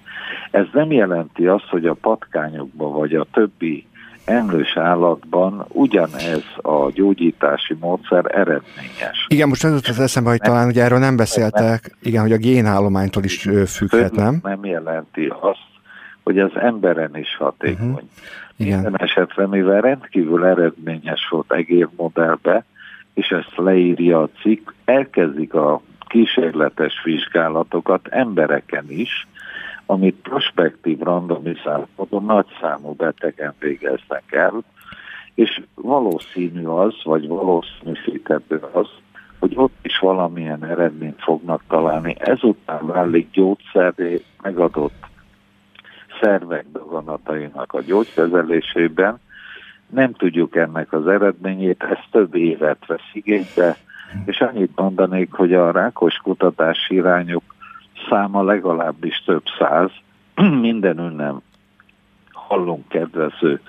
Ez 0.50 0.66
nem 0.72 0.92
jelenti 0.92 1.46
azt, 1.46 1.68
hogy 1.68 1.86
a 1.86 1.94
patkányokba 1.94 2.88
vagy 2.88 3.14
a 3.14 3.26
többi 3.32 3.86
emlős 4.26 4.76
állatban 4.76 5.64
ugyanez 5.68 6.44
a 6.56 6.90
gyógyítási 6.90 7.76
módszer 7.80 8.24
eredményes. 8.28 9.26
Igen, 9.28 9.48
most 9.48 9.64
az 9.64 9.82
az 9.88 10.00
eszembe, 10.00 10.30
hogy 10.30 10.40
talán 10.40 10.68
ugye 10.68 10.82
erről 10.82 10.98
nem 10.98 11.16
beszéltek, 11.16 11.96
igen, 12.02 12.22
hogy 12.22 12.32
a 12.32 12.36
génállománytól 12.36 13.24
is 13.24 13.48
függhet, 13.66 14.12
nem? 14.12 14.38
Nem 14.42 14.64
jelenti 14.64 15.32
azt, 15.40 15.66
hogy 16.22 16.38
az 16.38 16.50
emberen 16.54 17.16
is 17.16 17.36
hatékony. 17.36 17.86
Uh-huh. 17.86 18.00
Igen. 18.56 18.80
Minden 18.80 19.00
esetre, 19.00 19.46
mivel 19.46 19.80
rendkívül 19.80 20.44
eredményes 20.44 21.28
volt 21.30 21.52
egér 21.52 21.88
modellbe, 21.96 22.64
és 23.14 23.28
ezt 23.28 23.52
leírja 23.56 24.22
a 24.22 24.28
cikk, 24.42 24.70
elkezdik 24.84 25.54
a 25.54 25.80
kísérletes 26.08 27.02
vizsgálatokat 27.04 28.08
embereken 28.08 28.84
is, 28.88 29.26
amit 29.86 30.14
prospektív 30.22 30.98
randomizált 30.98 31.88
módon 31.96 32.24
nagy 32.24 32.46
számú 32.60 32.92
betegen 32.92 33.54
végeznek 33.58 34.32
el, 34.32 34.62
és 35.34 35.62
valószínű 35.74 36.64
az, 36.64 36.94
vagy 37.04 37.28
valószínűsíthető 37.28 38.60
az, 38.72 38.88
hogy 39.38 39.52
ott 39.54 39.76
is 39.82 39.98
valamilyen 39.98 40.64
eredményt 40.64 41.22
fognak 41.22 41.62
találni. 41.68 42.16
Ezután 42.18 42.86
válik 42.86 43.30
gyógyszeré 43.30 44.22
megadott 44.42 45.06
szervek 46.20 46.66
daganatainak 46.72 47.72
a 47.72 47.82
gyógykezelésében. 47.82 49.20
Nem 49.88 50.12
tudjuk 50.12 50.56
ennek 50.56 50.92
az 50.92 51.06
eredményét, 51.06 51.82
ez 51.82 51.98
több 52.10 52.34
évet 52.34 52.86
vesz 52.86 53.10
igénybe, 53.12 53.76
és 54.24 54.40
annyit 54.40 54.76
mondanék, 54.76 55.32
hogy 55.32 55.54
a 55.54 55.70
rákos 55.70 56.14
kutatási 56.14 56.94
irányok 56.94 57.42
száma 58.08 58.42
legalábbis 58.42 59.22
több 59.24 59.42
száz, 59.58 59.90
minden 60.60 60.98
ünnep 60.98 61.34
hallunk 62.32 62.88
kedvező 62.88 63.60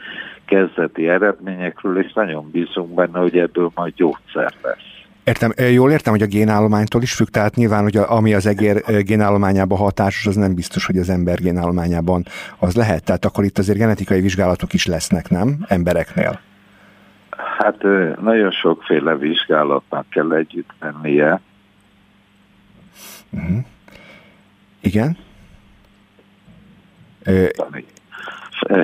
kezdeti 0.46 1.10
eredményekről, 1.10 2.00
és 2.00 2.14
nagyon 2.14 2.50
bízunk 2.52 2.94
benne, 2.94 3.20
hogy 3.20 3.38
ebből 3.38 3.72
majd 3.76 3.94
gyógyszer 3.96 4.54
lesz. 4.62 4.96
Értem, 5.24 5.52
jól 5.72 5.92
értem, 5.92 6.14
hogy 6.14 6.22
a 6.22 6.26
génállománytól 6.26 7.02
is 7.02 7.14
függ, 7.14 7.28
tehát 7.28 7.56
nyilván, 7.56 7.84
hogy 7.84 7.98
a, 7.98 8.12
ami 8.12 8.34
az 8.34 8.46
egér 8.46 9.04
génállományában 9.04 9.78
hatásos, 9.78 10.26
az 10.26 10.36
nem 10.36 10.56
biztos, 10.56 10.86
hogy 10.86 10.98
az 10.98 11.10
ember 11.10 11.38
génállományában 11.38 12.24
az 12.60 12.76
lehet. 12.76 13.04
Tehát 13.04 13.26
akkor 13.26 13.44
itt 13.44 13.58
azért 13.58 13.78
genetikai 13.78 14.22
vizsgálatok 14.22 14.74
is 14.74 14.86
lesznek, 14.86 15.30
nem? 15.30 15.66
Embereknél. 15.68 16.40
Hát 17.58 17.84
nagyon 18.22 18.52
sokféle 18.52 19.16
vizsgálatnak 19.16 20.10
kell 20.10 20.34
együtt 20.34 20.74
lennie. 20.80 21.42
Uh-huh. 23.30 23.66
Igen? 24.88 25.18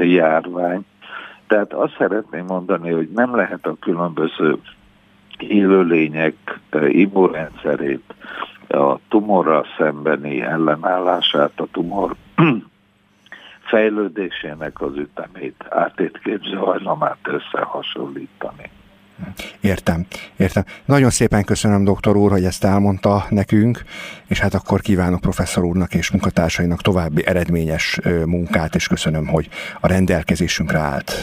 Járvány. 0.01 0.85
Tehát 1.47 1.73
azt 1.73 1.95
szeretném 1.97 2.45
mondani, 2.45 2.91
hogy 2.91 3.09
nem 3.09 3.35
lehet 3.35 3.65
a 3.65 3.75
különböző 3.79 4.57
élőlények 5.37 6.59
immunrendszerét, 6.87 8.13
a 8.67 8.97
tumorral 9.09 9.65
szembeni 9.77 10.41
ellenállását, 10.41 11.59
a 11.59 11.67
tumor 11.71 12.15
fejlődésének 13.71 14.81
az 14.81 14.95
ütemét, 14.95 15.65
átétképző 15.69 16.55
hajlamát 16.55 17.17
összehasonlítani. 17.23 18.69
Értem, 19.61 20.05
értem. 20.37 20.63
Nagyon 20.85 21.09
szépen 21.09 21.43
köszönöm, 21.43 21.83
doktor 21.83 22.15
úr, 22.15 22.31
hogy 22.31 22.45
ezt 22.45 22.63
elmondta 22.63 23.25
nekünk, 23.29 23.83
és 24.27 24.39
hát 24.39 24.53
akkor 24.53 24.81
kívánok 24.81 25.21
professzor 25.21 25.63
úrnak 25.63 25.93
és 25.93 26.11
munkatársainak 26.11 26.81
további 26.81 27.25
eredményes 27.27 27.99
munkát, 28.25 28.75
és 28.75 28.87
köszönöm, 28.87 29.27
hogy 29.27 29.49
a 29.79 29.87
rendelkezésünkre 29.87 30.79
állt. 30.79 31.13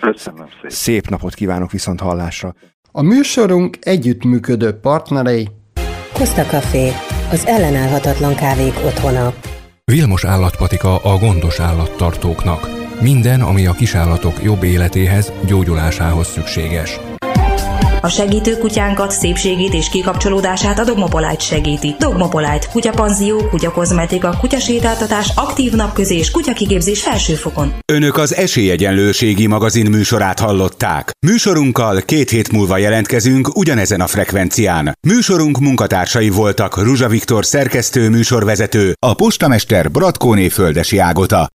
Köszönöm 0.00 0.46
szépen. 0.54 0.70
Szép 0.70 1.08
napot 1.08 1.34
kívánok 1.34 1.70
viszont 1.70 2.00
hallásra. 2.00 2.54
A 2.92 3.02
műsorunk 3.02 3.78
együttműködő 3.80 4.72
partnerei 4.72 5.48
Costa 6.12 6.42
Café, 6.42 6.90
az 7.30 7.46
ellenállhatatlan 7.46 8.34
kávék 8.34 8.74
otthona. 8.84 9.32
Vilmos 9.84 10.24
állatpatika 10.24 10.96
a 10.96 11.18
gondos 11.18 11.60
állattartóknak. 11.60 12.68
Minden, 13.00 13.40
ami 13.40 13.66
a 13.66 13.72
kisállatok 13.72 14.42
jobb 14.42 14.62
életéhez, 14.62 15.32
gyógyulásához 15.46 16.26
szükséges. 16.26 17.00
A 18.02 18.08
segítő 18.08 18.58
kutyánkat, 18.58 19.10
szépségét 19.10 19.74
és 19.74 19.88
kikapcsolódását 19.88 20.78
a 20.78 20.84
Dogmopolite 20.84 21.38
segíti. 21.38 21.94
Dogmopolite, 21.98 22.66
kutyapanzió, 22.72 23.48
kutyakozmetika, 23.48 24.36
kutyasétáltatás, 24.40 25.32
aktív 25.34 25.72
napközés, 25.72 26.30
kutyakigépzés 26.30 27.02
felsőfokon. 27.02 27.72
Önök 27.92 28.16
az 28.16 28.34
Esélyegyenlőségi 28.34 29.46
magazin 29.46 29.90
műsorát 29.90 30.38
hallották. 30.38 31.10
Műsorunkkal 31.26 32.00
két 32.00 32.30
hét 32.30 32.52
múlva 32.52 32.76
jelentkezünk 32.76 33.56
ugyanezen 33.56 34.00
a 34.00 34.06
frekvencián. 34.06 34.98
Műsorunk 35.08 35.58
munkatársai 35.58 36.30
voltak 36.30 36.82
Ruzsa 36.82 37.08
Viktor 37.08 37.44
szerkesztő 37.44 38.08
műsorvezető, 38.08 38.92
a 39.06 39.14
postamester 39.14 39.90
Bratkóné 39.90 40.48
Földesi 40.48 40.98
Ágota. 40.98 41.48